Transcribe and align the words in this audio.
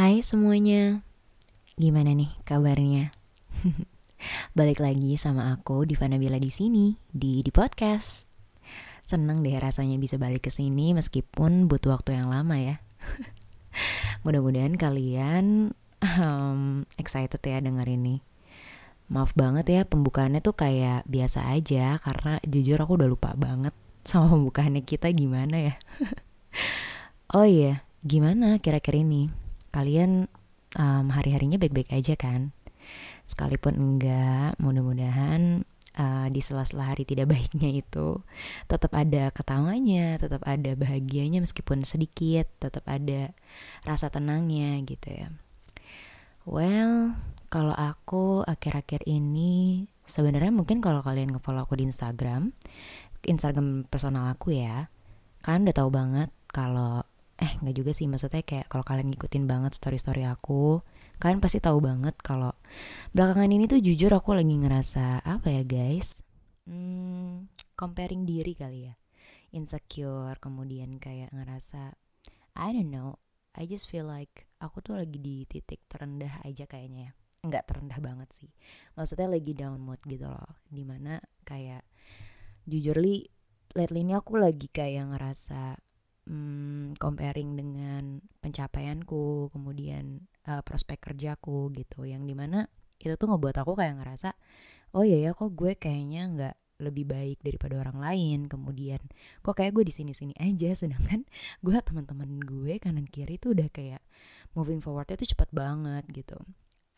Hai 0.00 0.24
semuanya, 0.24 1.04
gimana 1.76 2.16
nih 2.16 2.32
kabarnya? 2.48 3.12
Balik 4.56 4.80
lagi 4.80 5.20
sama 5.20 5.52
aku 5.52 5.84
Diva 5.84 6.08
Nabila 6.08 6.40
di 6.40 6.48
sini 6.48 6.96
di 7.12 7.44
di 7.44 7.52
podcast. 7.52 8.24
Seneng 9.04 9.44
deh 9.44 9.52
rasanya 9.60 10.00
bisa 10.00 10.16
balik 10.16 10.48
ke 10.48 10.50
sini 10.56 10.96
meskipun 10.96 11.68
butuh 11.68 12.00
waktu 12.00 12.16
yang 12.16 12.32
lama 12.32 12.56
ya. 12.56 12.80
Mudah-mudahan 14.24 14.80
kalian 14.80 15.76
um, 16.00 16.88
excited 16.96 17.44
ya 17.44 17.60
denger 17.60 17.84
ini. 17.92 18.24
Maaf 19.12 19.36
banget 19.36 19.68
ya 19.68 19.80
pembukaannya 19.84 20.40
tuh 20.40 20.56
kayak 20.56 21.04
biasa 21.12 21.52
aja 21.52 22.00
karena 22.00 22.40
jujur 22.48 22.80
aku 22.80 22.96
udah 22.96 23.08
lupa 23.12 23.36
banget 23.36 23.76
sama 24.08 24.32
pembukaannya 24.32 24.80
kita 24.80 25.12
gimana 25.12 25.60
ya. 25.60 25.74
oh 27.36 27.44
iya, 27.44 27.84
gimana 28.00 28.56
kira-kira 28.64 29.04
ini? 29.04 29.49
Kalian 29.70 30.26
um, 30.76 31.06
hari-harinya 31.10 31.58
baik-baik 31.58 31.90
aja 31.94 32.14
kan? 32.14 32.54
Sekalipun 33.22 33.78
enggak, 33.78 34.58
mudah-mudahan 34.58 35.62
uh, 35.96 36.26
di 36.30 36.40
sela-sela 36.42 36.90
hari 36.90 37.06
tidak 37.06 37.30
baiknya 37.32 37.70
itu 37.82 38.22
tetap 38.66 38.92
ada 38.94 39.30
ketawanya, 39.30 40.18
tetap 40.18 40.42
ada 40.46 40.74
bahagianya 40.74 41.42
meskipun 41.42 41.82
sedikit, 41.82 42.46
tetap 42.58 42.84
ada 42.86 43.34
rasa 43.86 44.10
tenangnya 44.12 44.78
gitu 44.86 45.08
ya. 45.10 45.28
Well, 46.48 47.14
kalau 47.52 47.74
aku 47.74 48.46
akhir-akhir 48.46 49.06
ini 49.06 49.86
sebenarnya 50.06 50.54
mungkin 50.54 50.82
kalau 50.82 51.02
kalian 51.04 51.34
ngefollow 51.34 51.66
aku 51.66 51.78
di 51.78 51.86
Instagram, 51.86 52.54
Instagram 53.26 53.86
personal 53.86 54.32
aku 54.32 54.56
ya, 54.56 54.88
kan 55.44 55.66
udah 55.66 55.76
tahu 55.76 55.90
banget 55.92 56.30
kalau 56.50 57.04
eh 57.40 57.52
nggak 57.64 57.74
juga 57.76 57.90
sih 57.96 58.04
maksudnya 58.04 58.44
kayak 58.44 58.68
kalau 58.68 58.84
kalian 58.84 59.08
ngikutin 59.08 59.48
banget 59.48 59.72
story-story 59.72 60.28
aku 60.28 60.84
kalian 61.16 61.40
pasti 61.40 61.60
tahu 61.60 61.80
banget 61.80 62.16
kalau 62.20 62.52
belakangan 63.16 63.48
ini 63.48 63.64
tuh 63.64 63.80
jujur 63.80 64.12
aku 64.12 64.36
lagi 64.36 64.56
ngerasa 64.56 65.24
apa 65.24 65.48
ya 65.52 65.62
guys? 65.64 66.24
Hmm, 66.64 67.48
comparing 67.76 68.28
diri 68.28 68.56
kali 68.56 68.88
ya. 68.88 68.94
Insecure 69.52 70.36
kemudian 70.40 70.96
kayak 71.00 71.32
ngerasa 71.32 71.96
I 72.56 72.72
don't 72.72 72.92
know 72.92 73.20
I 73.56 73.66
just 73.66 73.90
feel 73.90 74.06
like 74.06 74.46
aku 74.62 74.84
tuh 74.84 74.94
lagi 75.00 75.18
di 75.18 75.42
titik 75.44 75.84
terendah 75.90 76.44
aja 76.44 76.64
kayaknya 76.68 77.10
ya. 77.10 77.12
Nggak 77.40 77.64
terendah 77.72 77.98
banget 78.00 78.28
sih. 78.36 78.50
Maksudnya 78.94 79.32
lagi 79.32 79.52
down 79.56 79.80
mood 79.80 80.00
gitu 80.06 80.28
loh. 80.28 80.60
Di 80.68 80.84
mana 80.84 81.18
kayak 81.44 81.82
jujur 82.68 82.96
li 83.00 83.26
lately 83.74 84.06
ini 84.06 84.14
aku 84.14 84.38
lagi 84.38 84.70
kayak 84.70 85.10
ngerasa 85.10 85.76
hmm, 86.30 86.94
comparing 87.02 87.58
dengan 87.58 88.22
pencapaianku 88.38 89.50
kemudian 89.50 90.30
uh, 90.46 90.62
prospek 90.62 91.02
kerjaku 91.02 91.74
gitu. 91.74 92.06
Yang 92.06 92.22
di 92.30 92.34
mana 92.38 92.70
itu 93.02 93.18
tuh 93.18 93.26
ngebuat 93.26 93.56
aku 93.66 93.74
kayak 93.74 93.98
ngerasa 93.98 94.36
oh 94.94 95.02
iya 95.02 95.30
ya 95.30 95.30
kok 95.34 95.56
gue 95.56 95.74
kayaknya 95.74 96.22
nggak 96.30 96.56
lebih 96.80 97.04
baik 97.10 97.38
daripada 97.42 97.82
orang 97.82 97.98
lain. 97.98 98.38
Kemudian 98.46 99.02
kok 99.42 99.58
kayak 99.58 99.74
gue 99.74 99.84
di 99.84 99.94
sini 99.94 100.14
sini 100.14 100.32
aja? 100.38 100.70
Sedangkan 100.80 101.26
gue 101.60 101.76
teman-teman 101.82 102.38
gue 102.40 102.78
kanan 102.78 103.10
kiri 103.10 103.36
tuh 103.36 103.52
udah 103.58 103.68
kayak 103.68 104.00
moving 104.54 104.78
forwardnya 104.78 105.18
tuh 105.18 105.28
cepat 105.34 105.50
banget 105.50 106.06
gitu. 106.14 106.38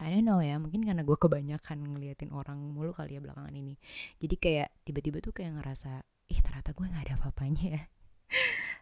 I 0.03 0.11
don't 0.11 0.27
know 0.27 0.43
ya 0.43 0.59
mungkin 0.59 0.85
karena 0.85 1.07
gue 1.07 1.17
kebanyakan 1.25 1.79
ngeliatin 1.97 2.31
orang 2.37 2.61
mulu 2.61 2.93
kali 2.93 3.17
ya 3.17 3.21
belakangan 3.25 3.55
ini. 3.57 3.81
Jadi 4.21 4.35
kayak 4.37 4.69
tiba-tiba 4.85 5.25
tuh 5.25 5.33
kayak 5.33 5.57
ngerasa 5.57 6.05
ih 6.31 6.41
ternyata 6.41 6.77
gue 6.77 6.87
nggak 6.87 7.05
ada 7.11 7.15
apa-apanya 7.19 7.67
ya 7.81 7.83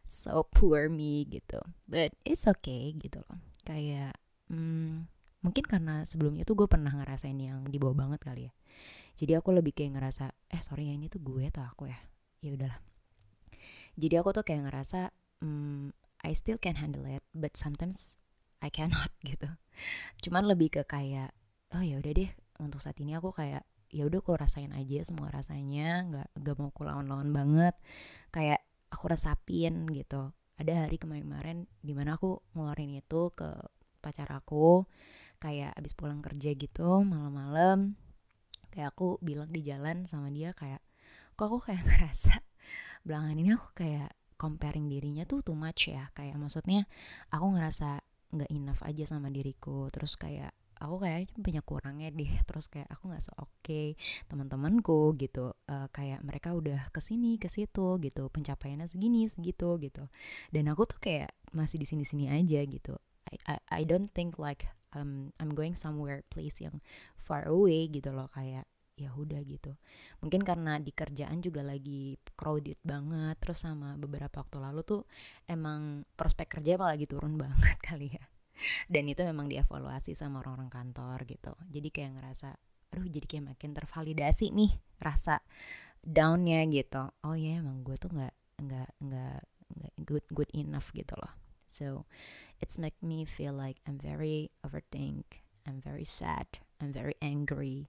so 0.06 0.46
poor 0.50 0.90
me 0.90 1.24
gitu. 1.28 1.60
But 1.86 2.14
it's 2.26 2.46
okay 2.50 2.94
gitu 2.98 3.22
loh. 3.22 3.38
Kayak 3.62 4.18
hmm, 4.50 5.06
mungkin 5.40 5.64
karena 5.64 6.04
sebelumnya 6.04 6.44
tuh 6.44 6.56
gue 6.56 6.68
pernah 6.68 6.92
ngerasain 6.92 7.36
yang 7.36 7.64
di 7.68 7.78
bawah 7.78 7.96
banget 7.96 8.20
kali 8.20 8.42
ya. 8.50 8.52
Jadi 9.20 9.32
aku 9.36 9.52
lebih 9.52 9.76
kayak 9.76 10.00
ngerasa 10.00 10.32
eh 10.48 10.62
sorry 10.64 10.88
ya 10.88 10.94
ini 10.96 11.12
tuh 11.12 11.20
gue 11.20 11.48
atau 11.48 11.64
aku 11.64 11.88
ya? 11.88 11.98
Ya 12.40 12.56
udahlah. 12.56 12.80
Jadi 14.00 14.14
aku 14.16 14.32
tuh 14.32 14.44
kayak 14.44 14.70
ngerasa 14.70 15.12
hmm, 15.44 15.92
I 16.20 16.32
still 16.36 16.60
can 16.60 16.76
handle 16.80 17.04
it 17.08 17.24
but 17.32 17.56
sometimes 17.56 18.20
I 18.60 18.68
cannot 18.68 19.12
gitu. 19.28 19.48
Cuman 20.24 20.48
lebih 20.48 20.80
ke 20.80 20.82
kayak 20.84 21.32
oh 21.76 21.84
ya 21.84 22.00
udah 22.00 22.12
deh 22.12 22.30
untuk 22.60 22.82
saat 22.82 22.98
ini 23.00 23.16
aku 23.16 23.32
kayak 23.32 23.64
ya 23.90 24.06
udah 24.06 24.22
aku 24.22 24.38
rasain 24.38 24.70
aja 24.70 25.02
semua 25.02 25.34
rasanya 25.34 26.06
nggak 26.06 26.28
nggak 26.38 26.56
mau 26.60 26.70
aku 26.70 26.82
lawan-lawan 26.86 27.30
banget. 27.32 27.74
Kayak 28.30 28.59
aku 28.90 29.04
resapin 29.10 29.86
gitu. 29.90 30.34
Ada 30.60 30.86
hari 30.86 31.00
kemarin-kemarin 31.00 31.64
di 31.80 31.96
mana 31.96 32.20
aku 32.20 32.44
ngeluarin 32.52 32.92
itu 32.98 33.32
ke 33.32 33.48
pacar 34.04 34.28
aku 34.30 34.84
kayak 35.40 35.72
abis 35.76 35.96
pulang 35.96 36.20
kerja 36.20 36.52
gitu 36.52 37.00
malam-malam 37.00 37.96
kayak 38.68 38.92
aku 38.92 39.16
bilang 39.24 39.48
di 39.48 39.64
jalan 39.64 40.04
sama 40.04 40.28
dia 40.28 40.52
kayak 40.52 40.84
kok 41.32 41.48
aku 41.48 41.72
kayak 41.72 41.80
ngerasa 41.88 42.44
belakangan 43.04 43.40
ini 43.40 43.50
aku 43.56 43.68
kayak 43.72 44.12
comparing 44.40 44.88
dirinya 44.88 45.28
tuh 45.28 45.44
too 45.44 45.52
much 45.52 45.92
ya? 45.92 46.08
Kayak 46.16 46.40
maksudnya 46.40 46.88
aku 47.28 47.52
ngerasa 47.52 48.00
nggak 48.32 48.48
enough 48.48 48.80
aja 48.80 49.04
sama 49.04 49.28
diriku. 49.28 49.92
Terus 49.92 50.16
kayak 50.16 50.56
aku 50.80 50.96
kayak 51.04 51.30
banyak 51.36 51.64
kurangnya 51.64 52.08
deh. 52.10 52.32
Terus 52.48 52.66
kayak 52.72 52.88
aku 52.88 53.12
nggak 53.12 53.22
se 53.22 53.32
oke 53.36 53.52
okay 53.60 53.94
teman-temanku 54.26 55.14
gitu 55.20 55.52
uh, 55.68 55.86
kayak 55.92 56.24
mereka 56.24 56.56
udah 56.56 56.88
ke 56.90 57.00
sini 57.04 57.36
ke 57.36 57.46
situ 57.46 58.00
gitu 58.00 58.32
pencapaiannya 58.32 58.88
segini 58.88 59.28
segitu 59.28 59.76
gitu. 59.78 60.08
Dan 60.48 60.72
aku 60.72 60.88
tuh 60.88 60.98
kayak 60.98 61.36
masih 61.52 61.76
di 61.78 61.86
sini-sini 61.86 62.32
aja 62.32 62.64
gitu. 62.64 62.96
I, 63.30 63.36
I 63.46 63.56
I 63.70 63.82
don't 63.84 64.08
think 64.10 64.40
like 64.40 64.66
um, 64.96 65.30
I'm 65.38 65.52
going 65.52 65.76
somewhere 65.76 66.24
place 66.32 66.58
yang 66.58 66.80
far 67.20 67.46
away 67.46 67.86
gitu 67.92 68.10
loh 68.10 68.32
kayak 68.32 68.64
ya 69.00 69.12
udah 69.16 69.40
gitu. 69.48 69.72
Mungkin 70.20 70.44
karena 70.44 70.76
di 70.76 70.92
kerjaan 70.92 71.40
juga 71.40 71.64
lagi 71.64 72.20
crowded 72.36 72.76
banget 72.84 73.36
terus 73.40 73.64
sama 73.64 73.96
beberapa 73.96 74.44
waktu 74.44 74.56
lalu 74.60 74.80
tuh 74.84 75.02
emang 75.48 76.04
prospek 76.16 76.60
kerja 76.60 76.76
malah 76.76 76.96
lagi 76.96 77.08
turun 77.08 77.36
banget 77.42 77.78
kali 77.80 78.12
ya 78.12 78.24
dan 78.86 79.04
itu 79.08 79.22
memang 79.24 79.46
dievaluasi 79.48 80.16
sama 80.16 80.40
orang-orang 80.44 80.70
kantor 80.70 81.24
gitu. 81.26 81.52
Jadi 81.68 81.88
kayak 81.92 82.12
ngerasa 82.20 82.56
aduh 82.90 83.06
jadi 83.06 83.26
kayak 83.26 83.54
makin 83.54 83.70
tervalidasi 83.70 84.50
nih 84.50 84.72
rasa 84.98 85.42
downnya 86.02 86.64
gitu. 86.70 87.12
Oh 87.22 87.36
ya 87.36 87.54
yeah, 87.54 87.62
emang 87.62 87.86
gue 87.86 87.96
tuh 87.96 88.10
nggak 88.10 88.34
nggak 88.60 88.90
nggak 89.00 89.40
good 90.02 90.26
good 90.32 90.50
enough 90.56 90.90
gitu 90.96 91.14
loh. 91.16 91.32
So 91.70 92.04
it's 92.58 92.76
make 92.82 92.98
me 92.98 93.22
feel 93.22 93.54
like 93.54 93.78
I'm 93.86 93.96
very 93.96 94.50
overthink 94.66 95.46
I'm 95.62 95.78
very 95.78 96.02
sad 96.02 96.58
I'm 96.82 96.90
very 96.90 97.14
angry 97.22 97.86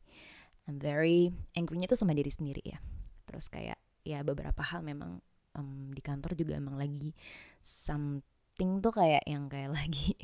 I'm 0.70 0.78
very 0.78 1.34
angrynya 1.58 1.90
tuh 1.90 1.98
sama 1.98 2.14
diri 2.14 2.30
sendiri 2.30 2.62
ya. 2.62 2.78
Terus 3.26 3.50
kayak 3.50 3.82
ya 4.06 4.22
beberapa 4.22 4.62
hal 4.62 4.86
memang 4.86 5.22
um, 5.58 5.90
di 5.92 6.02
kantor 6.02 6.38
juga 6.38 6.58
emang 6.58 6.78
lagi 6.78 7.14
something 7.62 8.82
tuh 8.82 8.94
kayak 8.94 9.26
yang 9.26 9.50
kayak 9.50 9.74
lagi 9.80 10.16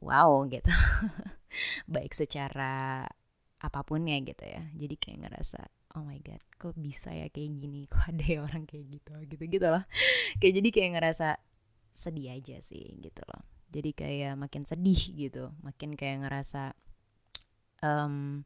wow 0.00 0.44
gitu. 0.48 0.68
Baik 1.92 2.12
secara 2.12 3.04
apa 3.56 3.80
pun 3.82 4.04
ya 4.04 4.20
gitu 4.20 4.44
ya. 4.44 4.62
Jadi 4.76 4.94
kayak 5.00 5.18
ngerasa 5.26 5.60
oh 5.96 6.04
my 6.04 6.20
god 6.20 6.42
kok 6.60 6.76
bisa 6.76 7.12
ya 7.12 7.28
kayak 7.32 7.56
gini? 7.56 7.88
Kok 7.88 8.02
ada 8.12 8.24
ya 8.24 8.38
orang 8.44 8.68
kayak 8.68 8.86
gitu 9.00 9.14
gitu 9.28 9.44
gitu 9.48 9.66
loh. 9.66 9.84
Kayak 10.40 10.54
jadi 10.60 10.68
kayak 10.68 10.90
ngerasa 11.00 11.28
sedih 11.96 12.36
aja 12.36 12.60
sih 12.60 13.00
gitu 13.00 13.24
loh. 13.24 13.42
Jadi 13.72 13.90
kayak 13.96 14.36
makin 14.36 14.68
sedih 14.68 15.00
gitu. 15.16 15.48
Makin 15.64 15.96
kayak 15.96 16.28
ngerasa 16.28 16.76
um, 17.80 18.44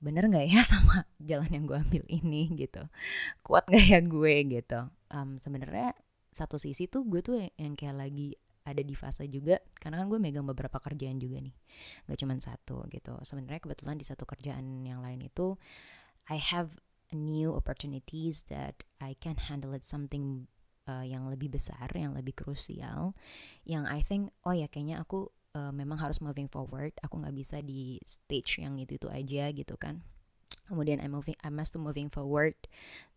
bener 0.00 0.28
nggak 0.28 0.48
ya 0.48 0.60
sama 0.70 1.08
jalan 1.20 1.48
yang 1.48 1.64
gue 1.64 1.78
ambil 1.80 2.04
ini 2.08 2.52
gitu. 2.56 2.84
Kuat 3.40 3.68
nggak 3.68 3.86
ya 3.88 4.00
gue 4.04 4.34
gitu. 4.60 4.80
Um, 5.10 5.40
sebenarnya 5.40 5.96
satu 6.30 6.60
sisi 6.60 6.86
tuh 6.86 7.02
gue 7.08 7.20
tuh 7.24 7.36
yang 7.58 7.74
kayak 7.74 7.96
lagi 7.98 8.38
ada 8.62 8.84
di 8.84 8.94
fase 8.94 9.26
juga 9.26 9.58
karena 9.80 10.04
kan 10.04 10.06
gue 10.12 10.20
megang 10.20 10.44
beberapa 10.44 10.76
kerjaan 10.78 11.16
juga 11.16 11.40
nih. 11.40 11.56
Gak 12.06 12.18
cuma 12.20 12.36
satu 12.36 12.84
gitu. 12.92 13.16
Sebenarnya 13.24 13.64
kebetulan 13.64 13.96
di 13.96 14.04
satu 14.04 14.28
kerjaan 14.28 14.84
yang 14.84 15.00
lain 15.00 15.24
itu 15.24 15.56
I 16.28 16.38
have 16.38 16.76
new 17.10 17.50
opportunities 17.56 18.46
that 18.52 18.86
I 19.02 19.18
can 19.18 19.40
handle 19.40 19.74
it 19.74 19.82
something 19.82 20.46
uh, 20.86 21.02
yang 21.02 21.26
lebih 21.26 21.50
besar 21.50 21.90
yang 21.90 22.14
lebih 22.14 22.38
krusial 22.38 23.18
yang 23.66 23.82
I 23.88 24.06
think 24.06 24.30
oh 24.46 24.54
ya 24.54 24.70
kayaknya 24.70 25.02
aku 25.02 25.26
uh, 25.54 25.72
memang 25.74 25.98
harus 25.98 26.22
moving 26.22 26.46
forward. 26.46 26.94
Aku 27.02 27.18
nggak 27.18 27.34
bisa 27.34 27.58
di 27.64 27.98
stage 28.06 28.62
yang 28.62 28.78
itu 28.78 28.98
itu 28.98 29.08
aja 29.10 29.50
gitu 29.50 29.74
kan. 29.74 30.02
Kemudian 30.70 31.02
I 31.02 31.10
moving 31.10 31.34
I 31.42 31.50
must 31.50 31.74
to 31.74 31.82
moving 31.82 32.06
forward 32.06 32.54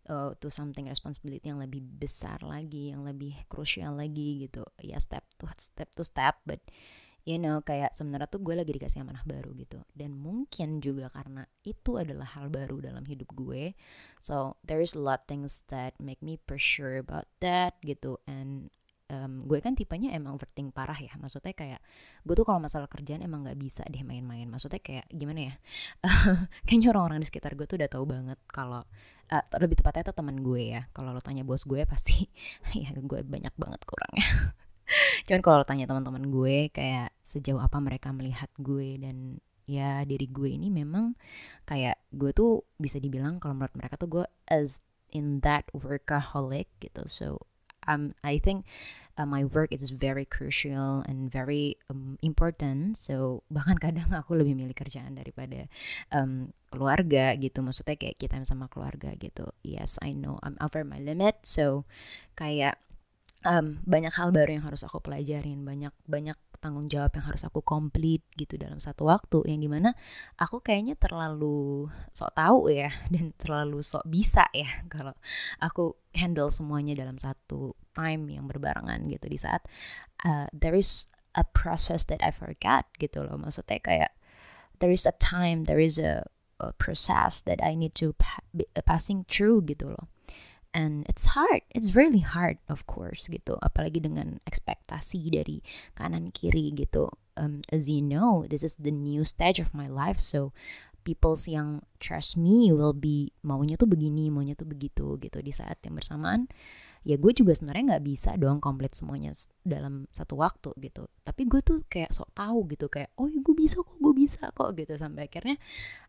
uh, 0.10 0.36
to 0.40 0.48
something 0.52 0.88
responsibility 0.88 1.44
yang 1.44 1.62
lebih 1.62 1.84
besar 1.84 2.40
lagi 2.44 2.92
yang 2.92 3.04
lebih 3.08 3.36
krusial 3.48 3.96
lagi 3.96 4.48
gitu. 4.48 4.64
Ya 4.82 5.00
step 5.00 5.24
to 5.40 5.48
step 5.60 5.90
to 5.96 6.04
step 6.04 6.40
but 6.44 6.60
you 7.24 7.40
know 7.40 7.64
kayak 7.64 7.96
sebenarnya 7.96 8.28
tuh 8.28 8.44
gue 8.44 8.56
lagi 8.56 8.72
dikasih 8.76 9.04
amanah 9.04 9.24
baru 9.24 9.56
gitu. 9.56 9.80
Dan 9.96 10.16
mungkin 10.16 10.84
juga 10.84 11.08
karena 11.12 11.48
itu 11.64 11.96
adalah 11.96 12.28
hal 12.36 12.52
baru 12.52 12.84
dalam 12.84 13.08
hidup 13.08 13.32
gue. 13.36 13.76
So 14.20 14.60
there 14.64 14.84
is 14.84 14.96
a 14.96 15.02
lot 15.04 15.28
things 15.28 15.64
that 15.72 15.96
make 16.00 16.20
me 16.20 16.40
pressure 16.40 17.00
about 17.00 17.32
that 17.40 17.80
gitu. 17.84 18.20
And 18.28 18.72
um, 19.14 19.46
gue 19.46 19.62
kan 19.62 19.78
tipenya 19.78 20.10
emang 20.18 20.34
overthink 20.34 20.74
parah 20.74 20.98
ya. 20.98 21.14
Maksudnya 21.22 21.54
kayak 21.54 21.80
gue 22.26 22.34
tuh 22.34 22.46
kalau 22.46 22.58
masalah 22.58 22.90
kerjaan 22.90 23.22
emang 23.22 23.46
nggak 23.46 23.60
bisa 23.62 23.86
deh 23.86 24.02
main-main. 24.02 24.50
Maksudnya 24.50 24.82
kayak 24.82 25.06
gimana 25.14 25.54
ya? 25.54 25.56
Kayaknya 26.68 26.88
orang-orang 26.90 27.20
di 27.22 27.28
sekitar 27.30 27.54
gue 27.54 27.70
tuh 27.70 27.78
udah 27.78 27.90
tahu 27.90 28.04
banget 28.10 28.40
kalau 28.50 28.82
uh, 29.30 29.46
lebih 29.62 29.78
tepatnya 29.78 30.10
tuh 30.10 30.18
teman 30.18 30.42
gue 30.42 30.62
ya. 30.74 30.82
Kalau 30.92 31.14
lo 31.14 31.22
tanya 31.22 31.46
bos 31.46 31.64
gue 31.70 31.86
pasti 31.86 32.26
ya 32.82 32.90
gue 32.98 33.20
banyak 33.22 33.54
banget 33.54 33.82
kurangnya. 33.86 34.28
Cuman 35.30 35.42
kalau 35.46 35.58
lo 35.62 35.66
tanya 35.70 35.86
teman-teman 35.86 36.28
gue 36.34 36.74
kayak 36.74 37.14
sejauh 37.22 37.62
apa 37.62 37.78
mereka 37.78 38.10
melihat 38.10 38.50
gue 38.58 38.98
dan 38.98 39.38
ya 39.64 40.04
diri 40.04 40.28
gue 40.28 40.60
ini 40.60 40.68
memang 40.68 41.16
kayak 41.64 41.96
gue 42.12 42.36
tuh 42.36 42.68
bisa 42.76 43.00
dibilang 43.00 43.40
kalau 43.40 43.56
menurut 43.56 43.72
mereka 43.80 43.96
tuh 43.96 44.10
gue 44.12 44.26
as 44.52 44.84
in 45.14 45.40
that 45.46 45.70
workaholic 45.72 46.68
gitu. 46.82 47.06
So 47.06 47.53
um, 47.88 48.14
I 48.24 48.38
think 48.38 48.66
uh, 49.18 49.26
my 49.26 49.46
work 49.46 49.72
is 49.72 49.90
very 49.90 50.26
crucial 50.26 51.06
and 51.08 51.32
very 51.32 51.78
um, 51.90 52.18
important. 52.22 52.98
So 52.98 53.44
bahkan 53.48 53.80
kadang 53.80 54.12
aku 54.12 54.36
lebih 54.36 54.58
milih 54.58 54.76
kerjaan 54.76 55.16
daripada 55.16 55.72
um, 56.12 56.52
keluarga 56.74 57.38
gitu. 57.38 57.64
Maksudnya 57.64 57.96
kayak 57.96 58.20
kita 58.20 58.42
sama 58.44 58.68
keluarga 58.68 59.14
gitu. 59.16 59.54
Yes, 59.64 60.02
I 60.02 60.12
know 60.12 60.42
I'm 60.44 60.58
over 60.60 60.84
my 60.84 61.00
limit. 61.00 61.46
So 61.48 61.88
kayak 62.36 62.83
um, 63.44 63.84
banyak 63.84 64.14
hal 64.16 64.32
baru 64.32 64.60
yang 64.60 64.66
harus 64.66 64.84
aku 64.84 65.00
pelajarin. 65.04 65.64
Banyak 65.64 65.94
banyak 66.08 66.38
tanggung 66.64 66.88
jawab 66.88 67.12
yang 67.20 67.28
harus 67.28 67.44
aku 67.44 67.60
complete 67.60 68.24
gitu 68.40 68.56
dalam 68.56 68.80
satu 68.80 69.12
waktu 69.12 69.44
yang 69.52 69.60
di 69.60 69.68
mana 69.68 69.92
aku 70.40 70.64
kayaknya 70.64 70.96
terlalu 70.96 71.92
sok 72.16 72.32
tahu 72.32 72.72
ya 72.72 72.88
dan 73.14 73.36
terlalu 73.36 73.84
sok 73.84 74.08
bisa 74.08 74.48
ya 74.56 74.72
kalau 74.94 75.12
aku 75.60 76.00
handle 76.16 76.48
semuanya 76.48 76.96
dalam 76.96 77.20
satu 77.20 77.76
time 77.92 78.32
yang 78.32 78.48
berbarengan 78.48 79.04
gitu 79.12 79.28
di 79.28 79.36
saat 79.36 79.68
uh, 80.24 80.48
there 80.56 80.74
is 80.74 81.12
a 81.36 81.44
process 81.44 82.08
that 82.08 82.24
I 82.24 82.32
forgot 82.32 82.88
gitu 82.96 83.28
loh 83.28 83.36
maksudnya 83.36 83.84
kayak 83.84 84.12
there 84.80 84.94
is 84.94 85.04
a 85.04 85.12
time 85.20 85.68
there 85.68 85.84
is 85.84 86.00
a, 86.00 86.24
a 86.64 86.72
process 86.80 87.44
that 87.44 87.60
I 87.60 87.76
need 87.76 87.92
to 88.00 88.16
pa 88.16 88.40
passing 88.88 89.28
through 89.28 89.68
gitu 89.68 89.92
loh 89.92 90.13
and 90.74 91.06
it's 91.08 91.38
hard. 91.38 91.62
It's 91.72 91.96
really 91.96 92.26
hard 92.26 92.58
of 92.68 92.84
course 92.90 93.30
gitu. 93.30 93.62
Apalagi 93.62 94.04
dengan 94.04 94.42
ekspektasi 94.50 95.32
dari 95.32 95.62
kanan 95.96 96.34
kiri 96.34 96.74
gitu. 96.74 97.14
Um, 97.34 97.66
as 97.74 97.90
you 97.90 98.02
know 98.02 98.46
this 98.46 98.62
is 98.62 98.78
the 98.78 98.94
new 98.94 99.24
stage 99.24 99.62
of 99.62 99.72
my 99.72 99.88
life. 99.88 100.20
So 100.22 100.52
people 101.06 101.38
yang 101.46 101.86
trust 102.02 102.36
me 102.36 102.74
will 102.74 102.94
be 102.94 103.32
maunya 103.46 103.78
tuh 103.78 103.90
begini 103.90 104.34
maunya 104.34 104.58
tuh 104.58 104.68
begitu 104.68 105.16
gitu. 105.22 105.40
Di 105.40 105.54
saat 105.54 105.80
yang 105.86 105.96
bersamaan 105.96 106.50
ya 107.04 107.20
gue 107.20 107.32
juga 107.36 107.52
sebenarnya 107.52 107.96
nggak 107.96 108.06
bisa 108.08 108.32
dong 108.40 108.64
komplit 108.64 108.96
semuanya 108.96 109.36
dalam 109.64 110.08
satu 110.16 110.40
waktu 110.40 110.72
gitu. 110.80 111.08
Tapi 111.28 111.48
gue 111.48 111.60
tuh 111.60 111.84
kayak 111.88 112.16
sok 112.16 112.32
tahu 112.32 112.68
gitu 112.72 112.88
kayak 112.88 113.12
oh 113.20 113.28
ya 113.28 113.40
gue 113.44 113.56
bisa 113.56 113.84
kok 113.84 113.96
gue 114.00 114.14
bisa 114.16 114.50
kok 114.56 114.72
gitu. 114.80 114.96
Sampai 114.96 115.28
akhirnya 115.28 115.60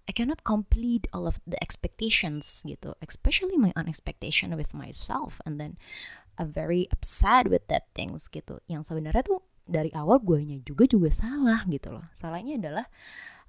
I 0.06 0.12
cannot 0.14 0.46
complete 0.46 1.11
all 1.11 1.26
of 1.26 1.43
the 1.44 1.58
expectations 1.58 2.62
gitu. 2.62 2.94
Especially 3.02 3.58
my 3.58 3.75
own 3.75 3.91
expectation 3.91 4.55
with 4.55 4.70
myself 4.70 5.43
and 5.43 5.58
then 5.58 5.76
I'm 6.38 6.50
very 6.50 6.91
upset 6.91 7.50
with 7.50 7.67
that 7.70 7.91
things 7.94 8.31
gitu. 8.31 8.62
Yang 8.70 8.94
sebenarnya 8.94 9.23
tuh 9.26 9.43
dari 9.67 9.91
awal 9.93 10.23
gue 10.23 10.41
nya 10.46 10.58
juga 10.62 10.87
juga 10.87 11.11
salah 11.11 11.67
gitu 11.67 11.91
loh. 11.91 12.06
Salahnya 12.14 12.58
adalah 12.58 12.87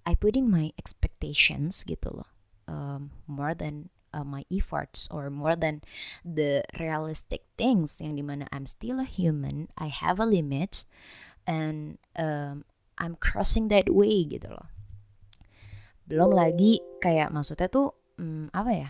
I 0.05 0.13
putting 0.13 0.49
my 0.49 0.73
expectations 0.77 1.81
gitu 1.81 2.13
loh 2.13 2.29
um, 2.67 3.11
more 3.27 3.53
than 3.53 3.89
uh, 4.15 4.23
my 4.23 4.47
efforts 4.47 5.11
or 5.11 5.27
more 5.27 5.59
than 5.59 5.83
the 6.23 6.63
realistic 6.79 7.43
things 7.59 7.99
yang 7.99 8.15
di 8.15 8.23
mana 8.23 8.47
I'm 8.55 8.63
still 8.63 9.03
a 9.03 9.07
human 9.07 9.67
I 9.75 9.91
have 9.91 10.23
a 10.23 10.25
limit 10.25 10.87
and 11.43 11.99
um, 12.15 12.63
I'm 12.95 13.19
crossing 13.19 13.67
that 13.75 13.91
way 13.91 14.23
gitu 14.23 14.47
loh. 14.47 14.71
Belum 16.07 16.31
lagi 16.31 16.79
kayak 17.03 17.35
maksudnya 17.35 17.67
tuh 17.67 17.91
um, 18.15 18.47
apa 18.55 18.71
ya 18.71 18.89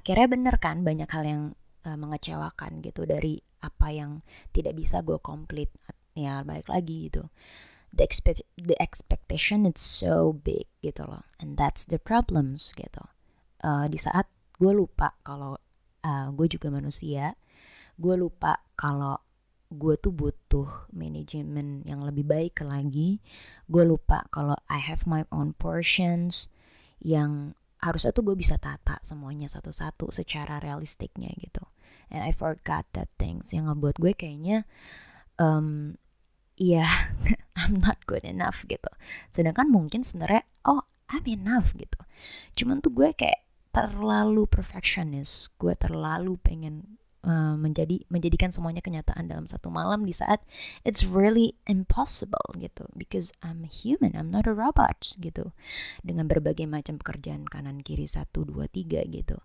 akhirnya 0.00 0.28
bener 0.32 0.56
kan 0.56 0.80
banyak 0.80 1.06
hal 1.12 1.24
yang 1.28 1.42
uh, 1.84 1.96
mengecewakan 2.00 2.80
gitu 2.80 3.04
dari 3.04 3.36
apa 3.60 3.92
yang 3.92 4.24
tidak 4.56 4.72
bisa 4.72 5.04
gue 5.04 5.20
complete 5.20 5.76
ya 6.16 6.40
balik 6.40 6.72
lagi 6.72 7.12
gitu. 7.12 7.28
The 7.92 8.06
expect 8.06 8.40
the 8.56 8.78
expectation 8.80 9.68
it's 9.68 9.82
so 9.82 10.32
big 10.32 10.64
gitu 10.80 11.04
loh 11.04 11.28
and 11.36 11.60
that's 11.60 11.84
the 11.84 12.00
problems 12.00 12.72
gitu. 12.72 13.04
Uh, 13.60 13.84
di 13.92 14.00
saat 14.00 14.24
gue 14.56 14.72
lupa 14.72 15.12
kalau 15.20 15.60
uh, 16.04 16.28
gue 16.32 16.46
juga 16.48 16.72
manusia 16.72 17.36
gue 18.00 18.16
lupa 18.16 18.64
kalau 18.76 19.20
gue 19.70 19.94
tuh 20.00 20.10
butuh 20.10 20.88
manajemen 20.90 21.84
yang 21.86 22.02
lebih 22.02 22.26
baik 22.26 22.64
lagi 22.64 23.20
gue 23.68 23.84
lupa 23.84 24.26
kalau 24.32 24.56
I 24.66 24.80
have 24.80 25.04
my 25.04 25.28
own 25.30 25.54
portions 25.54 26.48
yang 27.00 27.54
harusnya 27.80 28.12
tuh 28.12 28.24
gue 28.24 28.36
bisa 28.36 28.60
tata 28.60 29.00
semuanya 29.00 29.48
satu-satu 29.48 30.12
secara 30.12 30.60
realistiknya 30.60 31.32
gitu. 31.40 31.64
And 32.12 32.20
I 32.20 32.36
forgot 32.36 32.84
that 32.92 33.08
things 33.16 33.50
yang 33.56 33.70
ngebuat 33.70 33.96
gue 33.96 34.12
kayaknya 34.12 34.68
um, 35.40 35.96
ya 36.60 36.84
yeah, 36.84 36.92
I'm 37.60 37.80
not 37.80 38.04
good 38.04 38.22
enough 38.22 38.68
gitu. 38.68 38.90
Sedangkan 39.32 39.72
mungkin 39.72 40.04
sebenarnya 40.04 40.44
oh 40.68 40.84
I'm 41.08 41.24
enough 41.26 41.72
gitu. 41.74 41.98
Cuman 42.54 42.84
tuh 42.84 42.92
gue 42.92 43.16
kayak 43.16 43.42
terlalu 43.72 44.46
perfectionist. 44.46 45.54
Gue 45.56 45.74
terlalu 45.74 46.36
pengen 46.38 46.99
uh, 47.24 47.56
menjadi 47.56 48.04
menjadikan 48.08 48.52
semuanya 48.52 48.80
kenyataan 48.84 49.28
dalam 49.28 49.44
satu 49.44 49.68
malam 49.68 50.04
di 50.04 50.14
saat 50.14 50.44
it's 50.84 51.04
really 51.04 51.56
impossible 51.68 52.54
gitu. 52.56 52.86
Because 52.96 53.32
I'm 53.44 53.64
human 53.68 54.16
I'm 54.16 54.32
not 54.32 54.48
a 54.48 54.54
robot 54.54 55.16
gitu. 55.20 55.52
Dengan 56.00 56.28
berbagai 56.28 56.64
macam 56.68 57.00
pekerjaan 57.00 57.48
kanan 57.48 57.84
kiri 57.84 58.08
satu 58.08 58.44
dua 58.48 58.68
tiga 58.68 59.04
gitu. 59.08 59.40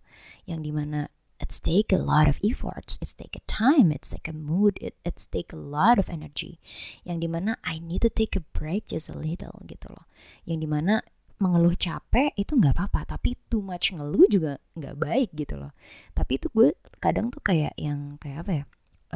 Yang 0.47 0.59
di 0.61 0.71
mana 0.71 0.99
it's 1.35 1.59
take 1.59 1.91
a 1.91 1.99
lot 1.99 2.31
of 2.31 2.39
efforts 2.39 2.95
it's 3.03 3.11
take 3.11 3.35
a 3.35 3.43
time 3.43 3.91
it's 3.91 4.15
take 4.15 4.23
a 4.23 4.31
mood 4.31 4.79
it, 4.79 4.95
it's 5.03 5.27
take 5.27 5.51
a 5.51 5.59
lot 5.59 5.99
of 5.99 6.07
energy. 6.07 6.63
Yang 7.03 7.27
di 7.27 7.29
mana 7.31 7.51
I 7.63 7.83
need 7.83 8.07
to 8.07 8.11
take 8.11 8.39
a 8.39 8.43
break 8.55 8.87
just 8.87 9.11
a 9.11 9.17
little 9.17 9.59
gitu 9.67 9.91
loh. 9.91 10.07
Yang 10.47 10.57
di 10.63 10.69
mana 10.71 11.03
mengeluh 11.41 11.75
capek 11.75 12.31
itu 12.39 12.55
nggak 12.55 12.75
apa-apa 12.79 13.17
tapi 13.17 13.35
too 13.51 13.59
much 13.59 13.91
ngeluh 13.91 14.25
juga 14.31 14.59
nggak 14.75 14.95
baik 14.95 15.29
gitu 15.35 15.59
loh. 15.59 15.75
Tapi 16.15 16.39
itu 16.39 16.47
gue 16.51 16.75
kadang 17.03 17.27
tuh 17.31 17.43
kayak 17.43 17.75
yang 17.75 18.15
kayak 18.17 18.47
apa 18.47 18.51
ya 18.51 18.63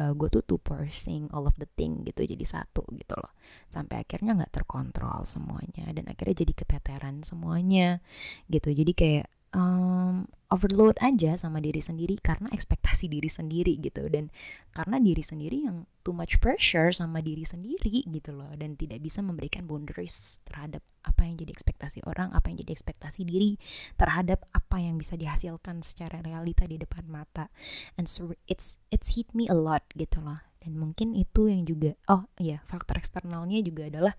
uh, 0.00 0.12
gue 0.16 0.28
tuh 0.28 0.42
too 0.44 0.60
pursing 0.60 1.28
all 1.32 1.44
of 1.48 1.56
the 1.60 1.68
thing 1.76 2.04
gitu 2.04 2.24
jadi 2.24 2.44
satu 2.44 2.84
gitu 2.96 3.14
loh. 3.16 3.32
Sampai 3.68 4.04
akhirnya 4.04 4.36
nggak 4.36 4.52
terkontrol 4.52 5.24
semuanya 5.28 5.88
dan 5.92 6.08
akhirnya 6.08 6.44
jadi 6.44 6.52
keteteran 6.56 7.20
semuanya 7.24 8.04
gitu. 8.48 8.72
Jadi 8.72 8.92
kayak 8.96 9.26
um, 9.54 10.26
overload 10.50 10.98
aja 10.98 11.38
sama 11.38 11.62
diri 11.62 11.78
sendiri 11.78 12.18
karena 12.18 12.50
ekspektasi 12.50 13.06
diri 13.06 13.30
sendiri 13.30 13.78
gitu. 13.78 14.10
Dan 14.10 14.34
karena 14.74 14.98
diri 14.98 15.22
sendiri 15.22 15.66
yang 15.66 15.86
too 16.02 16.14
much 16.14 16.42
pressure 16.42 16.90
sama 16.90 17.22
diri 17.22 17.46
sendiri 17.46 18.02
gitu 18.10 18.34
loh. 18.34 18.50
Dan 18.58 18.74
tidak 18.74 19.02
bisa 19.02 19.22
memberikan 19.22 19.66
boundaries 19.70 20.42
terhadap 20.46 20.82
apa 21.00 21.24
yang 21.24 21.40
jadi 21.40 21.56
ekspektasi 21.56 22.04
orang 22.04 22.28
apa 22.36 22.52
yang 22.52 22.60
jadi 22.60 22.76
ekspektasi 22.76 23.24
diri 23.24 23.56
terhadap 23.96 24.44
apa 24.52 24.76
yang 24.84 25.00
bisa 25.00 25.16
dihasilkan 25.16 25.80
secara 25.80 26.20
realita 26.20 26.66
di 26.66 26.76
depan 26.76 27.06
mata. 27.06 27.48
And 27.96 28.10
so 28.10 28.34
it's 28.50 28.76
it's 28.90 29.16
hit 29.16 29.30
me 29.32 29.46
a 29.46 29.56
lot 29.56 29.86
gitu 29.94 30.20
loh. 30.20 30.42
Dan 30.60 30.76
mungkin 30.76 31.16
itu 31.16 31.48
yang 31.48 31.64
juga 31.64 31.96
oh 32.12 32.28
iya 32.36 32.60
faktor 32.68 33.00
eksternalnya 33.00 33.64
juga 33.64 33.88
adalah 33.88 34.12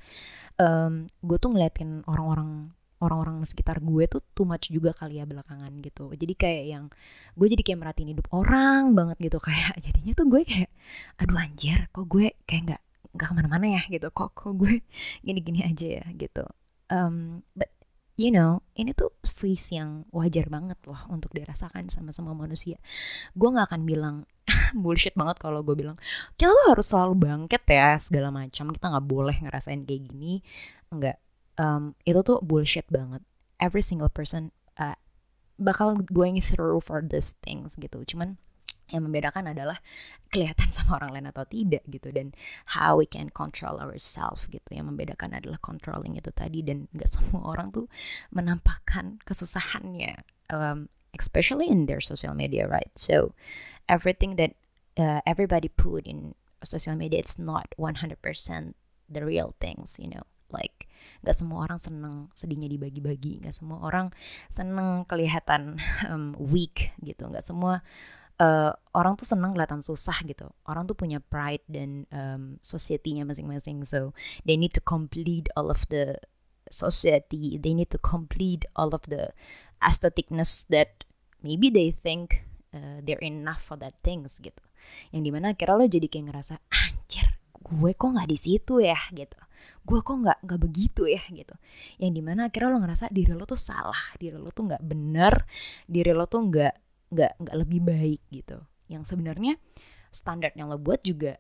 um, 0.58 1.06
gue 1.22 1.38
tuh 1.38 1.54
ngeliatin 1.54 2.02
orang-orang 2.10 2.74
orang-orang 3.02 3.42
sekitar 3.44 3.82
gue 3.82 4.06
tuh 4.06 4.22
too 4.38 4.46
much 4.46 4.70
juga 4.70 4.94
kali 4.94 5.18
ya 5.18 5.26
belakangan 5.26 5.74
gitu. 5.82 6.14
Jadi 6.14 6.34
kayak 6.38 6.64
yang 6.70 6.86
gue 7.34 7.48
jadi 7.50 7.62
kayak 7.66 7.80
merhatiin 7.82 8.14
hidup 8.14 8.30
orang 8.30 8.94
banget 8.94 9.18
gitu. 9.18 9.38
Kayak 9.48 9.82
jadinya 9.82 10.14
tuh 10.14 10.26
gue 10.30 10.42
kayak 10.46 10.72
aduh 11.18 11.38
anjir 11.42 11.90
kok 11.90 12.06
gue 12.08 12.38
kayak 12.46 12.62
nggak 12.72 12.82
nggak 13.18 13.28
ke 13.28 13.34
mana-mana 13.34 13.66
ya 13.82 13.84
gitu. 13.90 14.08
Kok 14.14 14.32
kok 14.38 14.54
gue 14.54 14.86
gini-gini 15.26 15.66
aja 15.66 15.88
ya 16.00 16.06
gitu. 16.14 16.46
Um, 16.94 17.42
but 17.58 17.74
you 18.20 18.30
know 18.30 18.62
ini 18.78 18.94
tuh 18.94 19.10
face 19.26 19.74
yang 19.74 20.06
wajar 20.14 20.46
banget 20.52 20.78
loh 20.86 21.00
untuk 21.10 21.34
dirasakan 21.34 21.90
sama 21.90 22.14
semua 22.14 22.38
manusia. 22.38 22.78
Gue 23.34 23.50
nggak 23.50 23.74
akan 23.74 23.82
bilang 23.90 24.16
bullshit 24.78 25.18
banget 25.18 25.42
kalau 25.42 25.66
gue 25.66 25.74
bilang 25.74 25.98
kita 26.38 26.54
tuh 26.54 26.66
harus 26.70 26.86
selalu 26.86 27.14
bangkit 27.18 27.66
ya 27.66 27.98
segala 27.98 28.30
macam. 28.30 28.70
Kita 28.70 28.86
nggak 28.94 29.08
boleh 29.10 29.38
ngerasain 29.42 29.82
kayak 29.90 30.14
gini. 30.14 30.46
Nggak 30.94 31.18
um, 31.62 31.94
itu 32.10 32.26
tuh 32.26 32.42
bullshit 32.42 32.90
banget. 32.90 33.22
Every 33.62 33.86
single 33.86 34.10
person 34.10 34.50
uh, 34.82 34.98
bakal 35.62 36.02
going 36.10 36.42
through 36.42 36.82
for 36.82 37.06
these 37.06 37.38
things 37.46 37.78
gitu. 37.78 38.02
Cuman 38.02 38.42
yang 38.90 39.08
membedakan 39.08 39.54
adalah 39.54 39.80
kelihatan 40.34 40.68
sama 40.76 40.98
orang 40.98 41.22
lain 41.22 41.28
atau 41.30 41.46
tidak 41.46 41.86
gitu 41.88 42.10
dan 42.10 42.34
how 42.74 42.98
we 42.98 43.06
can 43.06 43.30
control 43.30 43.78
ourselves 43.78 44.50
gitu. 44.50 44.66
Yang 44.74 44.90
membedakan 44.90 45.38
adalah 45.38 45.62
controlling 45.62 46.18
itu 46.18 46.34
tadi 46.34 46.66
dan 46.66 46.90
nggak 46.92 47.10
semua 47.16 47.54
orang 47.54 47.70
tuh 47.70 47.86
menampakkan 48.34 49.22
kesusahannya 49.24 50.26
um, 50.50 50.90
especially 51.14 51.70
in 51.70 51.86
their 51.86 52.02
social 52.02 52.34
media 52.34 52.66
right? 52.66 52.92
So 52.98 53.38
everything 53.86 54.42
that 54.42 54.58
uh, 54.98 55.22
everybody 55.30 55.70
put 55.70 56.10
in 56.10 56.34
social 56.66 56.98
media 56.98 57.22
it's 57.22 57.38
not 57.38 57.74
100% 57.78 58.18
the 59.12 59.22
real 59.22 59.54
things 59.62 60.02
you 60.02 60.10
know? 60.10 60.26
Like 60.52 60.91
nggak 61.22 61.36
semua 61.38 61.66
orang 61.66 61.80
seneng 61.80 62.16
sedihnya 62.34 62.68
dibagi-bagi 62.72 63.42
nggak 63.44 63.56
semua 63.56 63.82
orang 63.86 64.10
seneng 64.50 65.06
kelihatan 65.06 65.78
um, 66.10 66.34
weak 66.38 66.96
gitu 67.02 67.30
nggak 67.30 67.46
semua 67.46 67.86
uh, 68.42 68.74
orang 68.98 69.14
tuh 69.16 69.30
senang 69.30 69.54
kelihatan 69.54 69.86
susah 69.86 70.18
gitu. 70.26 70.50
Orang 70.66 70.90
tuh 70.90 70.98
punya 70.98 71.22
pride 71.22 71.62
dan 71.70 72.10
um, 72.10 72.58
society-nya 72.60 73.22
masing-masing. 73.22 73.86
So 73.86 74.18
they 74.44 74.58
need 74.58 74.74
to 74.74 74.82
complete 74.82 75.46
all 75.54 75.70
of 75.70 75.86
the 75.94 76.18
society. 76.74 77.62
They 77.62 77.78
need 77.78 77.94
to 77.94 78.02
complete 78.02 78.66
all 78.74 78.98
of 78.98 79.06
the 79.06 79.30
aestheticness 79.78 80.66
that 80.74 81.06
maybe 81.46 81.70
they 81.70 81.94
think 81.94 82.42
uh, 82.74 83.06
they're 83.06 83.22
enough 83.22 83.62
for 83.62 83.78
that 83.78 84.02
things 84.02 84.42
gitu. 84.42 84.62
Yang 85.14 85.22
di 85.30 85.32
mana 85.32 85.54
akhirnya 85.54 85.78
lo 85.78 85.86
jadi 85.86 86.08
kayak 86.10 86.26
ngerasa 86.34 86.56
anjir 86.74 87.42
gue 87.72 87.92
kok 87.96 88.10
nggak 88.12 88.30
di 88.30 88.38
situ 88.38 88.84
ya 88.84 88.98
gitu 89.14 89.38
gue 89.82 90.00
kok 90.02 90.16
nggak 90.16 90.40
nggak 90.46 90.60
begitu 90.62 91.08
ya 91.08 91.22
gitu. 91.32 91.56
Yang 91.98 92.12
di 92.18 92.22
mana 92.22 92.42
akhirnya 92.48 92.70
lo 92.74 92.80
ngerasa 92.82 93.06
diri 93.10 93.34
lo 93.34 93.46
tuh 93.46 93.60
salah 93.60 94.16
diri 94.18 94.38
lo 94.38 94.52
tuh 94.54 94.70
nggak 94.72 94.84
bener 94.84 95.34
diri 95.90 96.12
lo 96.14 96.26
tuh 96.26 96.42
nggak 96.48 96.74
nggak 97.12 97.32
nggak 97.42 97.56
lebih 97.58 97.80
baik 97.84 98.22
gitu. 98.32 98.58
Yang 98.92 99.04
sebenarnya 99.16 99.54
standar 100.12 100.52
yang 100.56 100.68
lo 100.70 100.78
buat 100.80 101.02
juga 101.04 101.40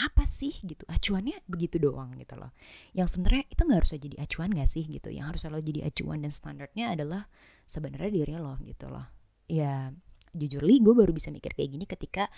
apa 0.00 0.24
sih 0.24 0.54
gitu? 0.64 0.86
Acuannya 0.88 1.44
begitu 1.44 1.76
doang 1.76 2.16
gitu 2.16 2.38
loh. 2.38 2.54
Yang 2.96 3.18
sebenarnya 3.18 3.44
itu 3.52 3.60
nggak 3.66 3.78
harus 3.84 3.92
jadi 3.92 4.16
acuan 4.22 4.50
gak 4.56 4.70
sih 4.70 4.84
gitu? 4.86 5.08
Yang 5.12 5.26
harus 5.34 5.40
lo 5.50 5.60
jadi 5.60 5.80
acuan 5.90 6.18
dan 6.24 6.32
standarnya 6.32 6.96
adalah 6.96 7.28
sebenarnya 7.68 8.10
diri 8.10 8.34
lo 8.40 8.56
gitu 8.64 8.88
loh. 8.88 9.06
Ya 9.50 9.92
jujur 10.30 10.62
li 10.62 10.78
gue 10.78 10.94
baru 10.94 11.10
bisa 11.10 11.28
mikir 11.34 11.52
kayak 11.54 11.70
gini 11.74 11.84
ketika 11.86 12.30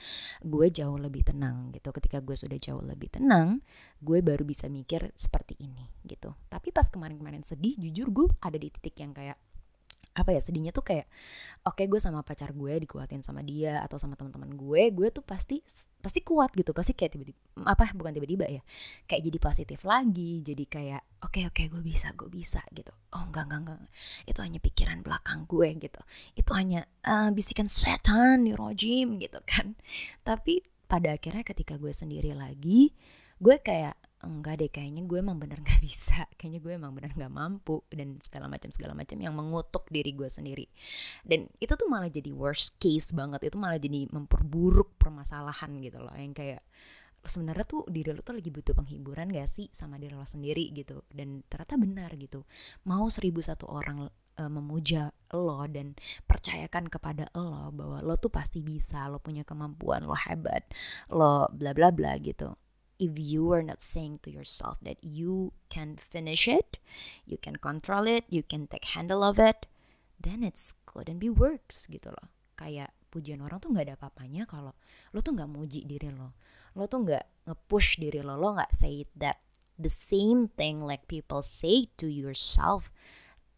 gue 0.43 0.67
jauh 0.73 0.97
lebih 0.97 1.23
tenang 1.27 1.71
gitu. 1.77 1.93
Ketika 1.93 2.25
gue 2.25 2.37
sudah 2.37 2.59
jauh 2.59 2.83
lebih 2.83 3.13
tenang 3.13 3.61
gue 4.03 4.19
baru 4.25 4.43
bisa 4.43 4.67
mikir 4.67 5.13
seperti 5.15 5.57
ini 5.61 5.87
gitu. 6.09 6.35
Tapi 6.49 6.73
pas 6.75 6.89
kemarin-kemarin 6.89 7.45
sedih 7.45 7.77
jujur 7.79 8.09
gue 8.11 8.27
ada 8.43 8.57
di 8.57 8.69
titik 8.73 8.99
yang 8.99 9.13
kayak 9.15 9.37
apa 10.13 10.31
ya 10.37 10.41
sedihnya 10.45 10.77
tuh 10.77 10.85
kayak 10.85 11.09
oke 11.65 11.81
okay, 11.81 11.87
gue 11.89 11.97
sama 11.97 12.21
pacar 12.21 12.53
gue 12.53 12.73
dikuatin 12.85 13.25
sama 13.25 13.41
dia 13.41 13.81
atau 13.81 13.97
sama 13.97 14.13
teman-teman 14.13 14.53
gue 14.53 14.93
gue 14.93 15.09
tuh 15.09 15.25
pasti 15.25 15.65
pasti 16.05 16.21
kuat 16.21 16.53
gitu 16.53 16.77
pasti 16.77 16.93
kayak 16.93 17.17
tiba-tiba 17.17 17.39
apa 17.65 17.97
bukan 17.97 18.13
tiba-tiba 18.13 18.45
ya 18.49 18.63
kayak 19.09 19.23
jadi 19.25 19.39
positif 19.41 19.81
lagi 19.89 20.45
jadi 20.45 20.65
kayak 20.69 21.03
oke 21.25 21.33
okay, 21.33 21.43
oke 21.49 21.57
okay, 21.57 21.67
gue 21.73 21.81
bisa 21.81 22.13
gue 22.13 22.29
bisa 22.29 22.61
gitu. 22.75 22.93
Oh 23.15 23.25
enggak 23.29 23.49
enggak 23.49 23.61
enggak 23.65 23.79
itu 24.29 24.39
hanya 24.43 24.59
pikiran 24.61 24.99
belakang 25.01 25.49
gue 25.49 25.69
gitu. 25.81 26.01
Itu 26.37 26.51
hanya 26.53 26.85
uh, 27.07 27.31
bisikan 27.33 27.71
setan 27.71 28.45
di 28.45 28.53
rojim 28.53 29.17
gitu 29.17 29.41
kan. 29.49 29.79
Tapi 30.27 30.61
pada 30.91 31.17
akhirnya 31.17 31.41
ketika 31.47 31.81
gue 31.81 31.93
sendiri 31.95 32.37
lagi 32.37 32.93
gue 33.41 33.57
kayak 33.59 33.97
enggak 34.23 34.63
deh 34.63 34.71
kayaknya 34.71 35.03
gue 35.05 35.19
emang 35.19 35.39
bener 35.39 35.59
nggak 35.61 35.83
bisa 35.85 36.27
kayaknya 36.39 36.61
gue 36.63 36.73
emang 36.79 36.95
bener 36.95 37.13
nggak 37.13 37.33
mampu 37.33 37.83
dan 37.91 38.19
segala 38.23 38.47
macam 38.47 38.71
segala 38.71 38.95
macam 38.95 39.19
yang 39.19 39.35
mengutuk 39.35 39.91
diri 39.91 40.15
gue 40.15 40.31
sendiri. 40.31 40.67
Dan 41.27 41.51
itu 41.59 41.75
tuh 41.75 41.87
malah 41.91 42.09
jadi 42.09 42.31
worst 42.31 42.79
case 42.79 43.13
banget 43.13 43.51
itu 43.51 43.57
malah 43.59 43.79
jadi 43.79 44.07
memperburuk 44.11 44.97
permasalahan 44.97 45.75
gitu 45.83 45.99
loh 46.01 46.15
yang 46.15 46.33
kayak 46.33 46.63
sebenarnya 47.23 47.67
tuh 47.67 47.87
diri 47.87 48.11
lo 48.11 48.23
tuh 48.23 48.35
lagi 48.35 48.51
butuh 48.51 48.75
penghiburan 48.75 49.31
gak 49.31 49.47
sih 49.47 49.71
sama 49.71 49.99
diri 49.99 50.15
lo 50.19 50.27
sendiri? 50.27 50.75
gitu. 50.75 51.07
Dan 51.07 51.47
ternyata 51.47 51.79
benar 51.79 52.11
gitu. 52.19 52.43
Mau 52.87 53.07
seribu 53.07 53.39
satu 53.39 53.71
orang 53.71 54.11
uh, 54.39 54.51
memuja 54.51 55.13
lo 55.33 55.65
dan 55.69 55.97
percayakan 56.27 56.89
kepada 56.89 57.29
lo 57.37 57.73
bahwa 57.73 57.99
lo 58.05 58.15
tuh 58.17 58.33
pasti 58.33 58.61
bisa 58.61 59.09
lo 59.09 59.21
punya 59.21 59.45
kemampuan 59.45 60.05
lo 60.05 60.17
hebat 60.17 60.65
lo 61.09 61.49
bla 61.53 61.73
bla 61.73 61.89
bla 61.89 62.17
gitu 62.21 62.53
if 63.03 63.19
you 63.19 63.51
are 63.51 63.67
not 63.67 63.83
saying 63.83 64.23
to 64.23 64.31
yourself 64.31 64.79
that 64.87 65.03
you 65.03 65.51
can 65.67 65.99
finish 65.99 66.47
it, 66.47 66.79
you 67.27 67.35
can 67.35 67.59
control 67.59 68.07
it, 68.07 68.23
you 68.31 68.47
can 68.47 68.71
take 68.71 68.95
handle 68.95 69.27
of 69.27 69.43
it, 69.43 69.67
then 70.23 70.47
it's 70.47 70.79
couldn't 70.87 71.19
be 71.19 71.27
works 71.27 71.91
gitu 71.91 72.15
loh. 72.15 72.31
Kayak 72.55 72.95
pujian 73.11 73.43
orang 73.43 73.59
tuh 73.59 73.75
nggak 73.75 73.91
ada 73.91 73.95
apa-apanya 73.99 74.47
kalau 74.47 74.79
lo 75.11 75.19
tuh 75.19 75.35
nggak 75.35 75.51
muji 75.51 75.83
diri 75.83 76.15
lo, 76.15 76.39
lo 76.79 76.87
tuh 76.87 77.03
nggak 77.03 77.51
nge-push 77.51 77.99
diri 77.99 78.23
lo, 78.23 78.39
lo 78.39 78.55
nggak 78.55 78.71
say 78.71 79.03
that 79.19 79.43
the 79.75 79.91
same 79.91 80.47
thing 80.55 80.79
like 80.79 81.11
people 81.11 81.43
say 81.43 81.91
to 81.99 82.07
yourself, 82.07 82.89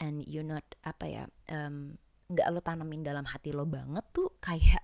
and 0.00 0.24
you 0.24 0.40
not 0.40 0.64
apa 0.88 1.04
ya, 1.04 1.24
nggak 2.32 2.48
um, 2.48 2.54
lo 2.56 2.60
tanamin 2.64 3.04
dalam 3.04 3.28
hati 3.28 3.52
lo 3.52 3.68
banget 3.68 4.02
tuh 4.16 4.32
kayak 4.40 4.83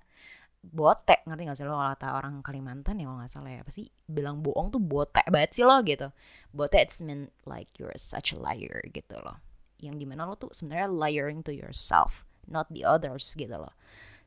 botek 0.61 1.25
ngerti 1.25 1.43
gak 1.49 1.57
sih 1.57 1.65
lo? 1.65 1.75
Kalau 1.77 1.91
kata 1.97 2.09
orang 2.21 2.35
Kalimantan 2.45 3.01
ya 3.01 3.09
kalau 3.09 3.19
nggak 3.25 3.33
salah 3.33 3.51
ya 3.51 3.61
apa 3.65 3.73
sih? 3.73 3.89
Bilang 4.05 4.45
bohong 4.45 4.69
tuh 4.69 4.83
botek 4.83 5.27
banget 5.33 5.57
sih 5.57 5.65
lo 5.65 5.81
gitu. 5.83 6.13
Botek 6.53 6.89
it's 6.89 7.01
mean 7.01 7.33
like 7.49 7.73
you're 7.81 7.97
such 7.97 8.37
a 8.37 8.39
liar 8.39 8.85
gitu 8.93 9.17
loh. 9.25 9.41
Yang 9.81 10.05
di 10.05 10.07
mana 10.07 10.29
lo 10.29 10.37
tuh 10.37 10.53
sebenarnya 10.53 10.93
lying 10.93 11.41
to 11.41 11.53
yourself 11.53 12.29
not 12.45 12.69
the 12.69 12.85
others 12.85 13.33
gitu 13.33 13.57
loh. 13.57 13.73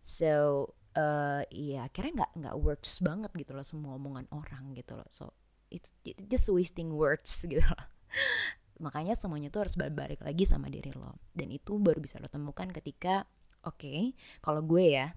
So 0.02 0.74
uh, 0.98 1.46
ya 1.54 1.86
akhirnya 1.86 2.26
nggak 2.26 2.32
nggak 2.42 2.56
works 2.58 2.98
banget 3.04 3.30
gitu 3.38 3.54
loh 3.54 3.66
semua 3.66 4.00
omongan 4.02 4.26
orang 4.34 4.74
gitu 4.74 4.98
loh. 4.98 5.08
So 5.14 5.38
it's 5.70 5.94
just 6.04 6.50
wasting 6.50 6.98
words 6.98 7.30
gitu 7.52 7.62
loh. 7.62 7.86
Makanya 8.82 9.14
semuanya 9.14 9.54
tuh 9.54 9.70
harus 9.70 9.78
balik 9.78 10.26
lagi 10.26 10.50
sama 10.50 10.68
diri 10.68 10.90
lo. 10.98 11.22
Dan 11.30 11.54
itu 11.54 11.78
baru 11.78 12.02
bisa 12.02 12.18
lo 12.18 12.26
temukan 12.26 12.74
ketika 12.74 13.30
oke 13.64 13.78
okay, 13.78 14.18
kalau 14.42 14.66
gue 14.66 14.98
ya 14.98 15.14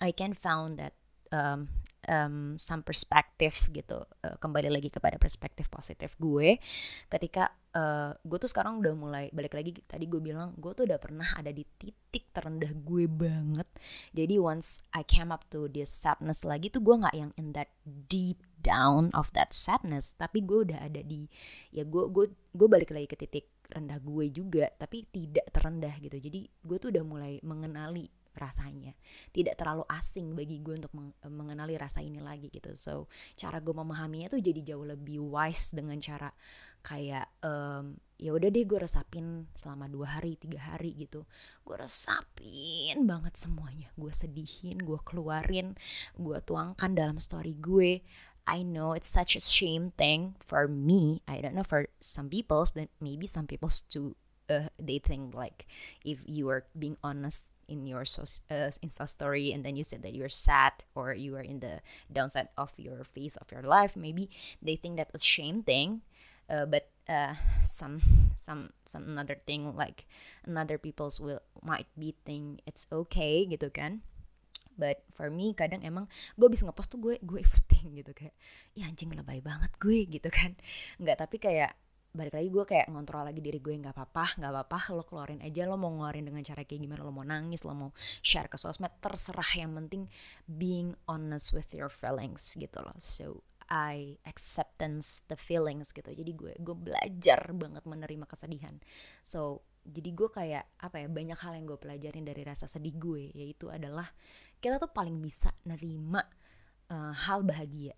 I 0.00 0.12
can 0.12 0.36
found 0.36 0.76
that 0.76 0.92
um, 1.32 1.68
um, 2.08 2.54
some 2.56 2.82
perspective 2.82 3.54
gitu. 3.74 4.02
Uh, 4.22 4.36
kembali 4.38 4.70
lagi 4.70 4.88
kepada 4.88 5.18
perspektif 5.18 5.66
positif 5.68 6.14
gue. 6.16 6.58
Ketika 7.10 7.50
uh, 7.74 8.14
gue 8.22 8.38
tuh 8.38 8.50
sekarang 8.50 8.80
udah 8.80 8.94
mulai 8.94 9.24
balik 9.34 9.58
lagi 9.58 9.74
tadi 9.84 10.06
gue 10.06 10.22
bilang 10.22 10.54
gue 10.56 10.72
tuh 10.72 10.86
udah 10.86 10.98
pernah 10.98 11.26
ada 11.36 11.50
di 11.50 11.66
titik 11.76 12.30
terendah 12.32 12.72
gue 12.72 13.04
banget. 13.10 13.68
Jadi 14.14 14.38
once 14.38 14.86
I 14.94 15.02
came 15.02 15.34
up 15.34 15.44
to 15.52 15.66
this 15.70 15.90
sadness 15.90 16.46
lagi 16.46 16.70
tuh 16.70 16.82
gue 16.82 16.94
nggak 16.94 17.16
yang 17.16 17.32
in 17.36 17.52
that 17.52 17.70
deep 17.84 18.40
down 18.62 19.10
of 19.12 19.30
that 19.34 19.50
sadness. 19.52 20.14
Tapi 20.16 20.42
gue 20.46 20.72
udah 20.72 20.80
ada 20.80 21.02
di 21.02 21.26
ya 21.74 21.84
gue 21.84 22.08
gue 22.08 22.30
gue 22.54 22.68
balik 22.70 22.94
lagi 22.94 23.10
ke 23.10 23.18
titik 23.18 23.50
rendah 23.66 23.98
gue 23.98 24.30
juga 24.30 24.70
tapi 24.78 25.10
tidak 25.10 25.50
terendah 25.50 25.94
gitu. 25.98 26.16
Jadi 26.16 26.46
gue 26.62 26.76
tuh 26.78 26.94
udah 26.94 27.04
mulai 27.04 27.42
mengenali 27.42 28.06
rasanya 28.36 28.92
tidak 29.32 29.56
terlalu 29.56 29.82
asing 29.90 30.36
bagi 30.36 30.60
gue 30.60 30.76
untuk 30.76 30.92
meng 30.92 31.12
mengenali 31.26 31.74
rasa 31.74 32.04
ini 32.04 32.20
lagi 32.20 32.52
gitu 32.52 32.76
so 32.76 33.10
cara 33.34 33.58
gue 33.58 33.72
memahaminya 33.72 34.32
tuh 34.36 34.40
jadi 34.44 34.74
jauh 34.74 34.84
lebih 34.84 35.24
wise 35.24 35.72
dengan 35.72 35.98
cara 35.98 36.30
kayak 36.86 37.26
um, 37.42 37.98
ya 38.16 38.30
udah 38.30 38.48
deh 38.48 38.62
gue 38.62 38.78
resapin 38.78 39.50
selama 39.58 39.90
dua 39.90 40.20
hari 40.20 40.38
tiga 40.38 40.62
hari 40.62 40.94
gitu 40.94 41.26
gue 41.66 41.76
resapin 41.76 43.02
banget 43.02 43.34
semuanya 43.34 43.90
gue 43.98 44.12
sedihin 44.14 44.78
gue 44.80 45.00
keluarin 45.02 45.74
gue 46.14 46.38
tuangkan 46.46 46.94
dalam 46.94 47.18
story 47.18 47.58
gue 47.58 48.06
I 48.46 48.62
know 48.62 48.94
it's 48.94 49.10
such 49.10 49.34
a 49.34 49.42
shame 49.42 49.90
thing 49.98 50.36
for 50.38 50.68
me. 50.70 51.20
I 51.26 51.42
don't 51.42 51.54
know 51.58 51.66
for 51.66 51.90
some 51.98 52.30
people, 52.30 52.64
then 52.72 52.88
maybe 53.02 53.26
some 53.26 53.46
people 53.46 53.70
too. 53.90 54.14
Uh, 54.46 54.70
they 54.78 55.02
think 55.02 55.34
like 55.34 55.66
if 56.06 56.22
you 56.22 56.48
are 56.54 56.62
being 56.78 56.94
honest 57.02 57.50
in 57.68 57.86
your 57.86 58.04
so, 58.04 58.22
uh, 58.50 58.70
Insta 58.84 59.08
story 59.08 59.52
and 59.52 59.64
then 59.64 59.76
you 59.76 59.84
said 59.84 60.02
that 60.02 60.14
you're 60.14 60.28
sad 60.28 60.72
or 60.94 61.14
you 61.14 61.36
are 61.36 61.42
in 61.42 61.60
the 61.60 61.80
downside 62.12 62.48
of 62.56 62.72
your 62.76 63.04
phase 63.04 63.36
of 63.36 63.50
your 63.50 63.62
life, 63.62 63.96
maybe 63.96 64.30
they 64.62 64.76
think 64.76 64.96
that's 64.96 65.22
a 65.22 65.26
shame 65.26 65.62
thing. 65.62 66.02
Uh, 66.48 66.64
but 66.64 66.90
uh, 67.08 67.34
some 67.64 68.00
some 68.38 68.70
some 68.86 69.02
another 69.02 69.36
thing 69.46 69.74
like 69.74 70.06
another 70.46 70.78
people's 70.78 71.18
will 71.18 71.42
might 71.62 71.90
be 71.98 72.14
think 72.24 72.62
it's 72.66 72.86
okay 72.92 73.42
gitu 73.50 73.66
kan 73.74 74.06
but 74.78 75.02
for 75.10 75.32
me 75.32 75.56
kadang 75.56 75.82
emang 75.82 76.06
gue 76.36 76.46
bisa 76.46 76.68
ngepost 76.68 76.94
tuh 76.94 77.00
gue 77.00 77.16
gue 77.24 77.40
everything 77.42 77.96
gitu 77.96 78.12
kayak 78.12 78.36
ya 78.76 78.86
anjing 78.86 79.10
lebay 79.10 79.40
banget 79.40 79.72
gue 79.80 80.06
gitu 80.06 80.28
kan 80.30 80.54
nggak 81.00 81.18
tapi 81.18 81.36
kayak 81.40 81.74
balik 82.16 82.34
lagi 82.34 82.48
gue 82.48 82.64
kayak 82.64 82.88
ngontrol 82.88 83.28
lagi 83.28 83.44
diri 83.44 83.60
gue 83.60 83.76
nggak 83.76 83.92
apa-apa 83.92 84.40
nggak 84.40 84.50
apa-apa 84.50 84.78
lo 84.96 85.04
keluarin 85.04 85.44
aja 85.44 85.68
lo 85.68 85.76
mau 85.76 85.92
ngeluarin 85.92 86.24
dengan 86.24 86.40
cara 86.40 86.64
kayak 86.64 86.80
gimana 86.80 87.04
lo 87.04 87.12
mau 87.12 87.22
nangis 87.22 87.62
lo 87.62 87.76
mau 87.76 87.90
share 88.24 88.48
ke 88.48 88.56
sosmed 88.56 88.90
terserah. 89.04 89.52
Yang 89.54 89.72
penting 89.84 90.02
being 90.48 90.96
honest 91.04 91.52
with 91.52 91.68
your 91.76 91.92
feelings 91.92 92.56
gitu 92.56 92.80
loh. 92.80 92.96
So 92.96 93.44
I 93.68 94.16
acceptance 94.24 95.28
the 95.28 95.36
feelings 95.36 95.92
gitu. 95.92 96.08
Jadi 96.08 96.32
gue 96.32 96.52
gue 96.56 96.76
belajar 96.76 97.52
banget 97.52 97.84
menerima 97.84 98.24
kesedihan. 98.24 98.80
So 99.20 99.60
jadi 99.86 100.10
gue 100.10 100.28
kayak 100.32 100.64
apa 100.82 101.04
ya 101.04 101.06
banyak 101.06 101.38
hal 101.38 101.52
yang 101.54 101.66
gue 101.70 101.78
pelajarin 101.78 102.26
dari 102.26 102.42
rasa 102.42 102.66
sedih 102.66 102.98
gue 102.98 103.30
yaitu 103.38 103.70
adalah 103.70 104.10
kita 104.58 104.82
tuh 104.82 104.90
paling 104.90 105.22
bisa 105.22 105.54
nerima 105.62 106.26
uh, 106.90 107.14
hal 107.14 107.46
bahagia 107.46 107.94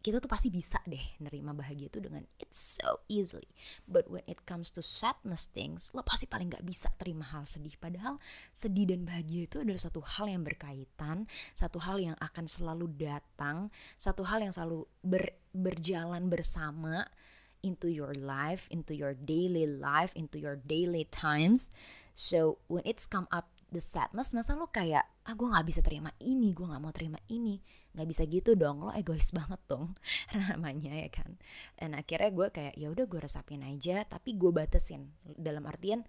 kita 0.00 0.16
tuh 0.16 0.32
pasti 0.32 0.48
bisa 0.48 0.80
deh 0.88 1.20
nerima 1.20 1.52
bahagia 1.52 1.92
itu 1.92 2.00
dengan 2.00 2.24
it's 2.40 2.80
so 2.80 3.04
easily. 3.06 3.52
But 3.84 4.08
when 4.08 4.24
it 4.24 4.48
comes 4.48 4.72
to 4.76 4.80
sadness 4.80 5.44
things 5.44 5.92
lo 5.92 6.00
pasti 6.00 6.24
paling 6.24 6.48
nggak 6.48 6.64
bisa 6.64 6.88
terima 6.96 7.28
hal 7.28 7.44
sedih. 7.44 7.76
Padahal 7.76 8.16
sedih 8.50 8.88
dan 8.88 9.04
bahagia 9.04 9.44
itu 9.44 9.60
adalah 9.60 9.80
satu 9.80 10.00
hal 10.00 10.32
yang 10.32 10.40
berkaitan 10.40 11.28
satu 11.52 11.78
hal 11.84 12.00
yang 12.00 12.16
akan 12.16 12.48
selalu 12.48 12.88
datang 12.96 13.68
satu 14.00 14.24
hal 14.24 14.40
yang 14.40 14.56
selalu 14.56 14.88
ber, 15.04 15.36
berjalan 15.52 16.32
bersama 16.32 17.04
into 17.60 17.92
your 17.92 18.16
life 18.16 18.64
into 18.72 18.96
your 18.96 19.12
daily 19.12 19.68
life 19.68 20.16
into 20.16 20.40
your 20.40 20.56
daily 20.56 21.04
times. 21.12 21.68
So 22.16 22.58
when 22.72 22.88
it's 22.88 23.04
come 23.04 23.28
up 23.28 23.52
the 23.70 23.82
sadness 23.82 24.34
masa 24.34 24.58
lo 24.58 24.68
kayak 24.68 25.06
ah 25.26 25.34
gue 25.34 25.46
nggak 25.46 25.66
bisa 25.66 25.80
terima 25.80 26.10
ini 26.18 26.50
gue 26.50 26.66
nggak 26.66 26.82
mau 26.82 26.90
terima 26.94 27.18
ini. 27.30 27.62
Nggak 27.94 28.08
bisa 28.10 28.22
gitu 28.26 28.54
dong 28.58 28.86
lo 28.86 28.90
egois 28.94 29.30
banget 29.38 29.60
dong 29.70 29.94
namanya 30.34 30.94
ya 30.94 31.10
kan? 31.10 31.38
Dan 31.78 31.94
akhirnya 31.94 32.30
gue 32.30 32.46
kayak 32.50 32.74
ya 32.74 32.90
udah 32.90 33.06
gue 33.06 33.20
resapin 33.22 33.62
aja 33.62 34.02
tapi 34.06 34.34
gue 34.34 34.50
batasin. 34.50 35.14
Dalam 35.22 35.66
artian 35.66 36.02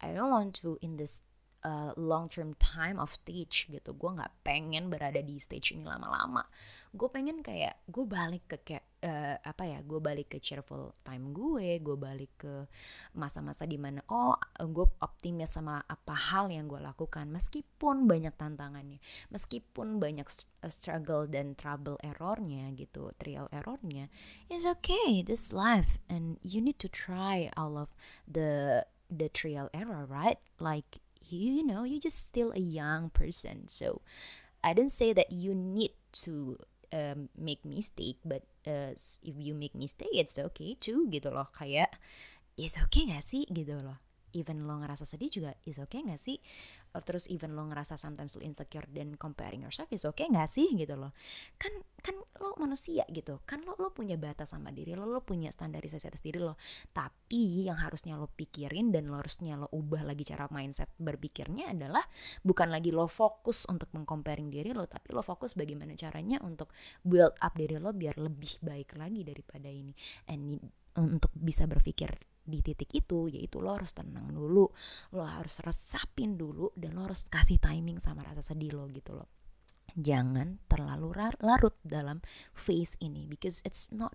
I 0.00 0.16
don't 0.16 0.32
want 0.32 0.56
to 0.64 0.80
in 0.80 0.96
this 0.96 1.26
uh, 1.64 1.92
long 1.96 2.28
term 2.28 2.56
time 2.56 2.96
of 2.96 3.12
stage 3.12 3.68
gitu. 3.68 3.92
Gue 3.96 4.10
nggak 4.16 4.44
pengen 4.44 4.88
berada 4.88 5.20
di 5.20 5.36
stage 5.36 5.76
ini 5.76 5.84
lama-lama. 5.84 6.44
Gue 6.90 7.08
pengen 7.12 7.44
kayak 7.44 7.86
gue 7.86 8.04
balik 8.04 8.44
ke 8.50 8.56
kayak 8.66 8.84
uh, 9.04 9.36
apa 9.40 9.64
ya 9.64 9.78
gue 9.84 10.00
balik 10.02 10.34
ke 10.34 10.38
cheerful 10.42 10.92
time 11.06 11.30
gue 11.30 11.78
gue 11.78 11.96
balik 11.96 12.32
ke 12.40 12.66
masa-masa 13.14 13.64
di 13.64 13.78
mana 13.78 14.02
oh 14.10 14.34
gue 14.58 14.86
optimis 15.00 15.54
sama 15.54 15.80
apa 15.86 16.14
hal 16.14 16.50
yang 16.50 16.66
gue 16.66 16.80
lakukan. 16.82 17.30
Meskipun 17.30 18.08
banyak 18.10 18.34
tantangannya 18.34 18.98
meskipun 19.30 20.02
banyak 20.02 20.26
uh, 20.64 20.72
struggle 20.72 21.28
dan 21.28 21.54
trouble 21.54 21.96
errornya 22.02 22.72
gitu 22.74 23.12
trial 23.16 23.46
errornya 23.54 24.08
it's 24.48 24.66
okay 24.66 25.22
this 25.22 25.52
life 25.54 25.98
and 26.10 26.36
you 26.42 26.60
need 26.60 26.78
to 26.78 26.88
try 26.88 27.48
all 27.56 27.78
of 27.78 27.92
the 28.26 28.82
the 29.10 29.28
trial 29.28 29.68
error 29.74 30.06
right? 30.06 30.38
Like 30.58 31.02
you, 31.32 31.62
you 31.62 31.64
know 31.66 31.84
you 31.84 31.98
just 31.98 32.18
still 32.18 32.52
a 32.52 32.60
young 32.62 33.10
person. 33.10 33.66
So 33.66 34.02
I 34.62 34.74
didn't 34.74 34.92
say 34.92 35.12
that 35.14 35.32
you 35.32 35.54
need 35.54 35.96
to 36.26 36.58
um, 36.92 37.30
make 37.38 37.64
mistake 37.64 38.18
but 38.24 38.42
uh, 38.66 38.92
if 38.98 39.34
you 39.38 39.54
make 39.54 39.74
mistake 39.74 40.12
it's 40.12 40.38
okay 40.38 40.76
too 40.76 41.08
gitu 41.08 41.32
loh. 41.32 41.48
Kayak 41.54 41.96
it's 42.58 42.76
okay 42.76 43.08
gak 43.08 43.24
sih? 43.24 43.46
Gitu 43.48 43.80
loh. 43.80 43.98
Even 44.30 44.68
lo 44.70 44.78
ngerasa 44.78 45.02
sedih 45.02 45.30
juga 45.30 45.58
is 45.66 45.82
okay 45.82 46.06
gak 46.06 46.20
sih 46.20 46.38
Terus 46.92 47.30
even 47.30 47.54
lo 47.54 47.62
ngerasa 47.70 47.94
sometimes 47.94 48.34
lo 48.34 48.42
insecure 48.42 48.86
dan 48.90 49.14
comparing 49.14 49.62
yourself 49.62 49.86
is 49.94 50.02
okay 50.02 50.26
gak 50.26 50.50
sih 50.50 50.66
gitu 50.74 50.98
loh. 50.98 51.14
Kan 51.56 51.70
kan 52.00 52.16
lo 52.40 52.56
manusia 52.56 53.04
gitu. 53.12 53.38
Kan 53.44 53.62
lo 53.62 53.76
lo 53.76 53.92
punya 53.92 54.16
batas 54.16 54.56
sama 54.56 54.72
diri 54.72 54.96
lo 54.96 55.04
lo 55.06 55.20
punya 55.22 55.52
standarisasi 55.52 56.10
atas 56.10 56.24
diri 56.24 56.40
lo. 56.40 56.58
Tapi 56.90 57.68
yang 57.68 57.78
harusnya 57.78 58.16
lo 58.16 58.26
pikirin 58.32 58.90
dan 58.90 59.12
lo 59.12 59.20
harusnya 59.20 59.60
lo 59.60 59.68
ubah 59.70 60.02
lagi 60.02 60.26
cara 60.26 60.48
mindset 60.50 60.90
berpikirnya 60.96 61.70
adalah 61.70 62.02
bukan 62.42 62.72
lagi 62.72 62.90
lo 62.90 63.06
fokus 63.06 63.68
untuk 63.68 63.92
mengcomparing 63.92 64.48
diri 64.48 64.72
lo 64.72 64.88
tapi 64.88 65.12
lo 65.12 65.22
fokus 65.22 65.54
bagaimana 65.54 65.94
caranya 65.94 66.40
untuk 66.42 66.72
build 67.04 67.36
up 67.38 67.54
diri 67.54 67.76
lo 67.76 67.92
biar 67.92 68.16
lebih 68.18 68.58
baik 68.64 68.96
lagi 68.96 69.22
daripada 69.22 69.68
ini. 69.68 69.92
And 70.26 70.58
untuk 70.98 71.30
bisa 71.36 71.70
berpikir 71.70 72.29
di 72.50 72.60
titik 72.60 72.90
itu 72.92 73.30
yaitu 73.30 73.62
lo 73.62 73.78
harus 73.78 73.94
tenang 73.94 74.28
dulu 74.34 74.66
lo 75.14 75.22
harus 75.22 75.62
resapin 75.62 76.34
dulu 76.34 76.74
dan 76.74 76.98
lo 76.98 77.06
harus 77.06 77.30
kasih 77.30 77.62
timing 77.62 78.02
sama 78.02 78.26
rasa 78.26 78.42
sedih 78.42 78.74
lo 78.74 78.90
gitu 78.90 79.14
loh 79.14 79.30
jangan 79.94 80.58
terlalu 80.66 81.14
larut 81.42 81.74
dalam 81.86 82.22
phase 82.54 82.98
ini 82.98 83.26
because 83.26 83.62
it's 83.62 83.90
not 83.94 84.14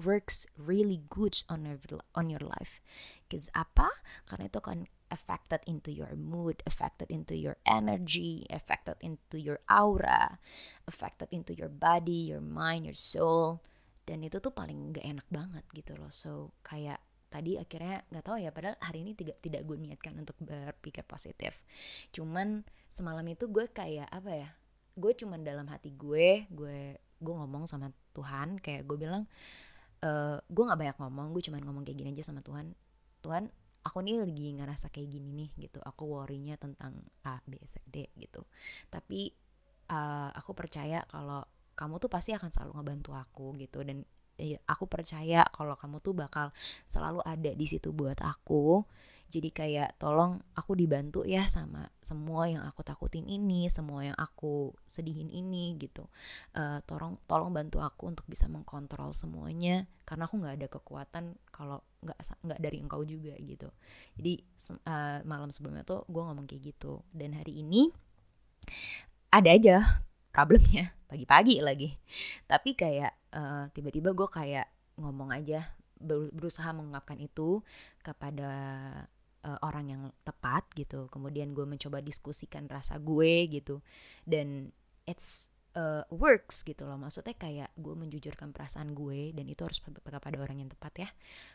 works 0.00 0.48
really 0.56 1.04
good 1.12 1.36
on 1.52 1.68
your 1.68 1.78
on 2.16 2.32
your 2.32 2.42
life 2.42 2.80
because 3.26 3.52
apa 3.52 3.90
karena 4.26 4.48
itu 4.48 4.60
kan 4.64 4.78
affected 5.10 5.60
into 5.66 5.90
your 5.90 6.14
mood, 6.14 6.62
affected 6.64 7.10
into 7.10 7.34
your 7.34 7.58
energy, 7.66 8.46
affected 8.48 8.96
into 9.02 9.42
your 9.42 9.58
aura, 9.66 10.38
affected 10.86 11.28
into 11.34 11.52
your 11.52 11.68
body, 11.68 12.30
your 12.30 12.40
mind, 12.40 12.86
your 12.86 12.96
soul. 12.96 13.60
Dan 14.06 14.22
itu 14.22 14.38
tuh 14.38 14.54
paling 14.54 14.94
gak 14.94 15.06
enak 15.06 15.26
banget 15.28 15.66
gitu 15.74 15.98
loh. 15.98 16.10
So 16.10 16.54
kayak 16.62 17.02
tadi 17.30 17.54
akhirnya 17.54 18.02
nggak 18.10 18.24
tahu 18.26 18.36
ya 18.42 18.50
padahal 18.50 18.74
hari 18.82 19.06
ini 19.06 19.14
tidak 19.14 19.38
tidak 19.38 19.62
gue 19.62 19.78
niatkan 19.78 20.18
untuk 20.18 20.34
berpikir 20.42 21.06
positif. 21.06 21.62
Cuman 22.10 22.66
semalam 22.90 23.22
itu 23.30 23.46
gue 23.46 23.70
kayak 23.70 24.10
apa 24.10 24.30
ya 24.34 24.50
gue 24.98 25.12
cuman 25.14 25.46
dalam 25.46 25.70
hati 25.70 25.94
gue 25.94 26.50
gue 26.50 26.98
gue 26.98 27.34
ngomong 27.38 27.70
sama 27.70 27.94
Tuhan 28.10 28.58
kayak 28.58 28.82
gue 28.84 28.98
bilang 28.98 29.30
e, 30.02 30.10
gue 30.42 30.64
nggak 30.66 30.80
banyak 30.82 30.96
ngomong 30.98 31.30
gue 31.30 31.42
cuman 31.46 31.62
ngomong 31.62 31.86
kayak 31.86 32.02
gini 32.02 32.10
aja 32.10 32.26
sama 32.26 32.42
Tuhan. 32.42 32.74
Tuhan 33.22 33.46
aku 33.80 33.98
nih 34.02 34.20
lagi 34.20 34.46
ngerasa 34.58 34.90
kayak 34.90 35.08
gini 35.08 35.30
nih 35.30 35.70
gitu. 35.70 35.78
Aku 35.86 36.10
worrynya 36.10 36.58
tentang 36.58 36.98
A 37.22 37.38
B 37.46 37.62
C 37.62 37.78
D 37.86 38.10
gitu. 38.18 38.42
Tapi 38.90 39.30
uh, 39.88 40.34
aku 40.34 40.50
percaya 40.52 41.06
kalau 41.06 41.46
kamu 41.78 41.96
tuh 41.96 42.10
pasti 42.12 42.34
akan 42.34 42.50
selalu 42.50 42.72
ngebantu 42.76 43.10
aku 43.14 43.56
gitu. 43.56 43.86
Dan 43.86 44.04
aku 44.66 44.84
percaya 44.88 45.44
kalau 45.52 45.76
kamu 45.76 46.00
tuh 46.00 46.16
bakal 46.16 46.50
selalu 46.88 47.20
ada 47.22 47.52
di 47.52 47.66
situ 47.68 47.92
buat 47.92 48.18
aku. 48.24 48.82
Jadi 49.30 49.54
kayak 49.54 49.94
tolong 50.02 50.42
aku 50.58 50.74
dibantu 50.74 51.22
ya 51.22 51.46
sama 51.46 51.86
semua 52.02 52.50
yang 52.50 52.66
aku 52.66 52.82
takutin 52.82 53.30
ini 53.30 53.70
semua 53.70 54.02
yang 54.02 54.18
aku 54.18 54.74
sedihin 54.82 55.30
ini 55.30 55.78
gitu. 55.78 56.02
Uh, 56.50 56.82
tolong 56.82 57.14
tolong 57.30 57.54
bantu 57.54 57.78
aku 57.78 58.10
untuk 58.10 58.26
bisa 58.26 58.50
mengkontrol 58.50 59.14
semuanya 59.14 59.86
karena 60.02 60.26
aku 60.26 60.34
nggak 60.42 60.56
ada 60.58 60.66
kekuatan 60.66 61.24
kalau 61.54 61.78
nggak 62.02 62.18
nggak 62.42 62.58
dari 62.58 62.82
engkau 62.82 63.06
juga 63.06 63.38
gitu. 63.38 63.70
Jadi 64.18 64.42
uh, 64.90 65.22
malam 65.22 65.54
sebelumnya 65.54 65.86
tuh 65.86 66.02
gue 66.10 66.22
ngomong 66.26 66.50
kayak 66.50 66.74
gitu. 66.74 67.06
Dan 67.14 67.38
hari 67.38 67.62
ini 67.62 67.86
ada 69.30 69.46
aja 69.54 70.02
problemnya 70.34 70.90
pagi-pagi 71.06 71.62
lagi. 71.62 71.94
Tapi 72.50 72.74
kayak 72.74 73.14
uh, 73.34 73.66
tiba-tiba 73.74 74.14
gue 74.14 74.28
kayak 74.28 74.66
ngomong 75.00 75.32
aja 75.32 75.64
berusaha 76.32 76.72
mengungkapkan 76.72 77.20
itu 77.20 77.60
kepada 78.00 78.52
uh, 79.44 79.58
orang 79.64 79.84
yang 79.92 80.02
tepat 80.24 80.64
gitu. 80.72 81.08
Kemudian 81.12 81.52
gue 81.52 81.68
mencoba 81.68 82.00
diskusikan 82.00 82.64
rasa 82.68 82.96
gue 82.96 83.48
gitu. 83.52 83.84
Dan 84.24 84.72
it's 85.04 85.52
uh, 85.76 86.04
works 86.08 86.64
gitu 86.64 86.88
loh. 86.88 86.96
Maksudnya 86.96 87.36
kayak 87.36 87.70
gue 87.76 87.94
menjujurkan 87.94 88.56
perasaan 88.56 88.96
gue 88.96 89.36
dan 89.36 89.46
itu 89.46 89.60
harus 89.64 89.80
kepada 89.80 90.38
orang 90.40 90.64
yang 90.64 90.70
tepat 90.72 91.08
ya. 91.08 91.08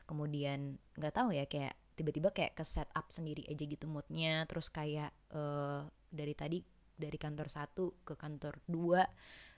Kemudian 0.06 0.78
nggak 0.96 1.14
tahu 1.16 1.34
ya 1.34 1.50
kayak 1.50 1.74
tiba-tiba 1.96 2.30
kayak 2.36 2.60
ke 2.60 2.64
set 2.68 2.92
up 2.94 3.10
sendiri 3.10 3.46
aja 3.50 3.64
gitu 3.66 3.86
moodnya. 3.90 4.46
Terus 4.46 4.70
kayak 4.70 5.12
uh, 5.34 5.90
dari 6.14 6.34
tadi 6.38 6.62
dari 6.96 7.18
kantor 7.20 7.48
satu 7.52 7.86
ke 8.08 8.16
kantor 8.16 8.56
dua 8.72 9.04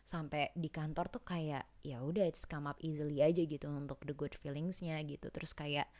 sampai 0.07 0.55
di 0.55 0.71
kantor 0.71 1.11
tuh 1.11 1.19
kayak 1.19 1.67
ya 1.83 1.99
udah 1.99 2.23
it's 2.23 2.47
come 2.47 2.63
up 2.63 2.79
easily 2.79 3.19
aja 3.19 3.43
gitu 3.43 3.67
untuk 3.67 3.99
the 4.07 4.15
good 4.15 4.31
feelingsnya 4.39 5.03
gitu. 5.03 5.27
Terus 5.27 5.51
kayak 5.51 5.91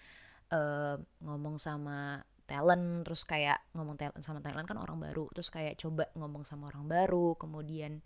uh, 0.56 0.96
ngomong 1.20 1.60
sama 1.60 2.24
talent 2.48 3.04
terus 3.04 3.28
kayak 3.28 3.60
ngomong 3.76 4.00
talent 4.00 4.24
sama 4.24 4.40
talent 4.40 4.64
kan 4.64 4.80
orang 4.80 4.96
baru. 4.96 5.28
Terus 5.36 5.52
kayak 5.52 5.76
coba 5.76 6.08
ngomong 6.16 6.48
sama 6.48 6.72
orang 6.72 6.88
baru 6.88 7.36
kemudian 7.36 8.00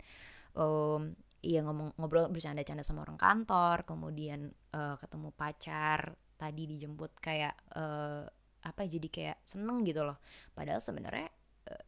um, 0.58 1.14
iya 1.38 1.62
ngomong 1.62 1.94
ngobrol 1.94 2.26
bercanda-canda 2.34 2.82
sama 2.82 3.06
orang 3.06 3.18
kantor 3.18 3.86
kemudian 3.86 4.50
uh, 4.74 4.98
ketemu 4.98 5.30
pacar 5.38 6.18
tadi 6.34 6.66
dijemput 6.66 7.14
kayak 7.22 7.54
uh, 7.78 8.26
apa 8.66 8.82
jadi 8.90 9.06
kayak 9.06 9.38
seneng 9.46 9.86
gitu 9.86 10.02
loh. 10.02 10.18
Padahal 10.50 10.82
sebenarnya 10.82 11.30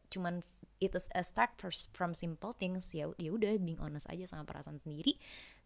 cuman 0.09 0.39
itu 0.79 0.99
a 1.15 1.23
start 1.23 1.55
first 1.55 1.91
from 1.95 2.11
simple 2.11 2.51
things. 2.55 2.91
Ya 2.91 3.11
ya 3.15 3.31
udah 3.31 3.55
being 3.59 3.79
honest 3.79 4.07
aja 4.11 4.27
sama 4.27 4.43
perasaan 4.47 4.79
sendiri. 4.79 5.19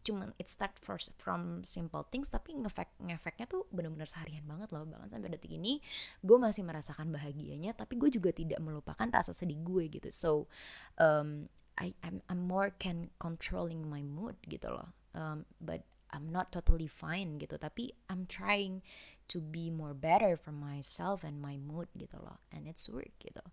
Cuman 0.06 0.32
it 0.40 0.48
start 0.48 0.78
first 0.80 1.12
from 1.20 1.66
simple 1.66 2.06
things 2.08 2.32
tapi 2.32 2.56
ngefek 2.56 2.94
ngefeknya 3.04 3.46
tuh 3.50 3.68
benar-benar 3.74 4.08
seharian 4.08 4.46
banget 4.46 4.70
loh. 4.72 4.86
Bahkan 4.86 5.10
sampai 5.12 5.30
detik 5.34 5.54
ini 5.54 5.82
gue 6.22 6.38
masih 6.38 6.64
merasakan 6.64 7.10
bahagianya 7.10 7.76
tapi 7.76 7.98
gue 7.98 8.10
juga 8.14 8.32
tidak 8.32 8.62
melupakan 8.62 9.10
rasa 9.10 9.34
sedih 9.34 9.60
gue 9.66 9.90
gitu. 9.92 10.10
So 10.14 10.32
um, 11.02 11.50
I 11.78 11.94
I'm, 12.06 12.22
I'm 12.30 12.42
more 12.46 12.72
can 12.78 13.12
controlling 13.18 13.86
my 13.90 14.06
mood 14.06 14.38
gitu 14.46 14.72
loh. 14.72 14.94
Um, 15.18 15.50
but 15.58 15.84
I'm 16.10 16.30
not 16.30 16.50
totally 16.50 16.90
fine 16.90 17.38
gitu. 17.42 17.58
Tapi 17.58 17.94
I'm 18.10 18.26
trying 18.26 18.82
to 19.30 19.38
be 19.42 19.70
more 19.70 19.94
better 19.94 20.34
for 20.34 20.50
myself 20.50 21.22
and 21.22 21.38
my 21.38 21.58
mood 21.58 21.90
gitu 21.94 22.18
loh. 22.18 22.42
And 22.50 22.66
it's 22.66 22.90
work 22.90 23.14
gitu 23.22 23.46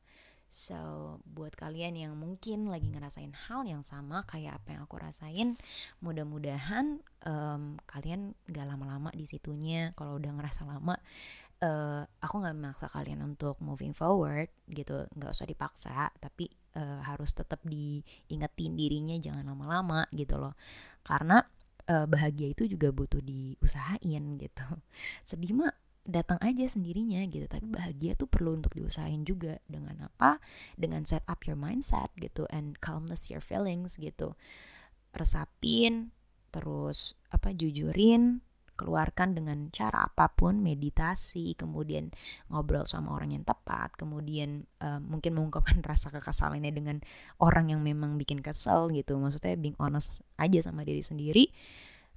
So, 0.50 1.20
buat 1.28 1.52
kalian 1.52 2.00
yang 2.00 2.14
mungkin 2.16 2.72
lagi 2.72 2.88
ngerasain 2.88 3.34
hal 3.48 3.68
yang 3.68 3.84
sama 3.84 4.24
kayak 4.24 4.62
apa 4.62 4.72
yang 4.72 4.82
aku 4.88 4.96
rasain, 4.96 5.48
mudah-mudahan 6.00 7.04
um, 7.28 7.76
kalian 7.84 8.32
gak 8.48 8.64
lama-lama 8.64 9.12
di 9.12 9.28
situnya. 9.28 9.92
Kalau 9.98 10.16
udah 10.16 10.32
ngerasa 10.32 10.64
lama, 10.64 10.96
uh, 11.60 12.02
aku 12.20 12.34
nggak 12.40 12.56
memaksa 12.56 12.86
kalian 12.92 13.20
untuk 13.24 13.60
moving 13.60 13.92
forward 13.92 14.48
gitu, 14.68 15.04
nggak 15.12 15.32
usah 15.32 15.48
dipaksa, 15.48 16.08
tapi 16.20 16.48
uh, 16.76 17.00
harus 17.04 17.32
tetap 17.32 17.60
diingetin 17.64 18.76
dirinya 18.76 19.16
jangan 19.16 19.44
lama-lama 19.44 20.04
gitu 20.12 20.36
loh. 20.40 20.56
Karena 21.04 21.40
uh, 21.88 22.06
bahagia 22.06 22.52
itu 22.52 22.68
juga 22.68 22.92
butuh 22.92 23.22
diusahain 23.22 24.24
gitu. 24.40 24.66
Sedih 25.28 25.52
mah 25.56 25.72
datang 26.06 26.38
aja 26.40 26.64
sendirinya 26.70 27.20
gitu. 27.26 27.50
Tapi 27.50 27.66
bahagia 27.66 28.14
tuh 28.14 28.30
perlu 28.30 28.56
untuk 28.56 28.72
diusahain 28.72 29.26
juga. 29.26 29.58
Dengan 29.66 30.06
apa? 30.06 30.38
Dengan 30.78 31.02
set 31.04 31.26
up 31.26 31.44
your 31.44 31.58
mindset 31.58 32.14
gitu 32.16 32.46
and 32.48 32.78
calmness 32.78 33.28
your 33.28 33.42
feelings 33.42 33.98
gitu. 33.98 34.38
Resapin 35.12 36.14
terus 36.54 37.20
apa 37.28 37.52
jujurin 37.52 38.40
keluarkan 38.76 39.32
dengan 39.32 39.72
cara 39.72 40.04
apa 40.04 40.28
pun 40.36 40.60
meditasi 40.60 41.56
kemudian 41.56 42.12
ngobrol 42.52 42.84
sama 42.84 43.16
orang 43.16 43.32
yang 43.32 43.44
tepat 43.44 43.96
kemudian 43.96 44.68
uh, 44.84 45.00
mungkin 45.00 45.32
mengungkapkan 45.32 45.80
rasa 45.90 46.12
kekesalannya 46.12 46.70
dengan 46.70 47.00
orang 47.40 47.72
yang 47.72 47.80
memang 47.80 48.20
bikin 48.20 48.44
kesel 48.44 48.92
gitu. 48.92 49.16
Maksudnya 49.16 49.56
being 49.56 49.76
honest 49.80 50.20
aja 50.38 50.60
sama 50.62 50.84
diri 50.84 51.00
sendiri. 51.00 51.50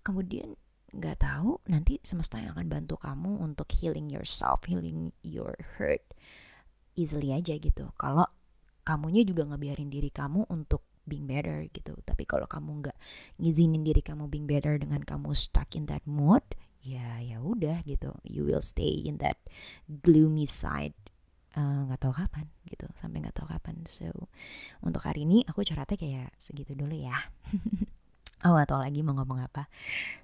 Kemudian 0.03 0.55
nggak 0.89 1.21
tahu 1.21 1.61
nanti 1.69 2.01
semesta 2.01 2.41
yang 2.41 2.57
akan 2.57 2.67
bantu 2.67 2.97
kamu 2.97 3.37
untuk 3.41 3.69
healing 3.69 4.09
yourself, 4.09 4.65
healing 4.65 5.13
your 5.21 5.53
hurt 5.77 6.01
easily 6.97 7.31
aja 7.31 7.55
gitu. 7.55 7.93
Kalau 7.95 8.27
kamunya 8.83 9.23
juga 9.23 9.45
ngebiarin 9.47 9.87
diri 9.87 10.09
kamu 10.09 10.49
untuk 10.49 10.83
being 11.05 11.29
better 11.29 11.69
gitu. 11.71 11.93
Tapi 12.03 12.25
kalau 12.25 12.49
kamu 12.49 12.85
nggak 12.85 12.97
ngizinin 13.39 13.85
diri 13.85 14.01
kamu 14.01 14.27
being 14.27 14.49
better 14.49 14.75
dengan 14.75 15.05
kamu 15.05 15.31
stuck 15.37 15.71
in 15.77 15.85
that 15.87 16.03
mood, 16.03 16.43
ya 16.81 17.21
ya 17.21 17.39
udah 17.39 17.85
gitu. 17.85 18.13
You 18.25 18.49
will 18.49 18.65
stay 18.65 19.05
in 19.05 19.21
that 19.21 19.39
gloomy 19.87 20.49
side 20.49 20.97
eh, 21.57 21.81
nggak 21.89 21.97
uh, 21.97 22.03
tahu 22.03 22.13
kapan 22.13 22.45
gitu 22.69 22.85
sampai 22.93 23.25
nggak 23.25 23.33
tahu 23.33 23.49
kapan 23.49 23.81
so 23.89 24.05
untuk 24.85 25.01
hari 25.01 25.25
ini 25.25 25.41
aku 25.49 25.65
curhatnya 25.65 25.97
kayak 25.97 26.29
segitu 26.37 26.77
dulu 26.77 26.93
ya 26.93 27.17
aku 28.39 28.51
gak 28.55 28.69
tau 28.71 28.79
lagi 28.79 28.99
mau 29.03 29.15
ngomong 29.15 29.43
apa. 29.43 29.67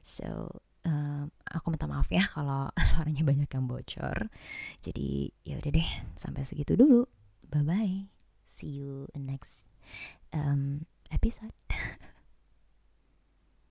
So 0.03 0.49
um, 0.87 1.31
aku 1.43 1.71
minta 1.71 1.87
maaf 1.87 2.07
ya 2.11 2.27
kalau 2.27 2.71
suaranya 2.89 3.23
banyak 3.23 3.49
yang 3.51 3.65
bocor. 3.67 4.31
Jadi 4.79 5.31
ya 5.47 5.59
udah 5.59 5.71
deh 5.71 5.89
sampai 6.15 6.43
segitu 6.43 6.79
dulu. 6.79 7.07
Bye 7.45 7.63
bye 7.63 8.15
see 8.55 8.67
you 8.67 9.07
in 9.13 9.25
next 9.25 9.67
um, 10.33 10.85
episode 11.11 11.51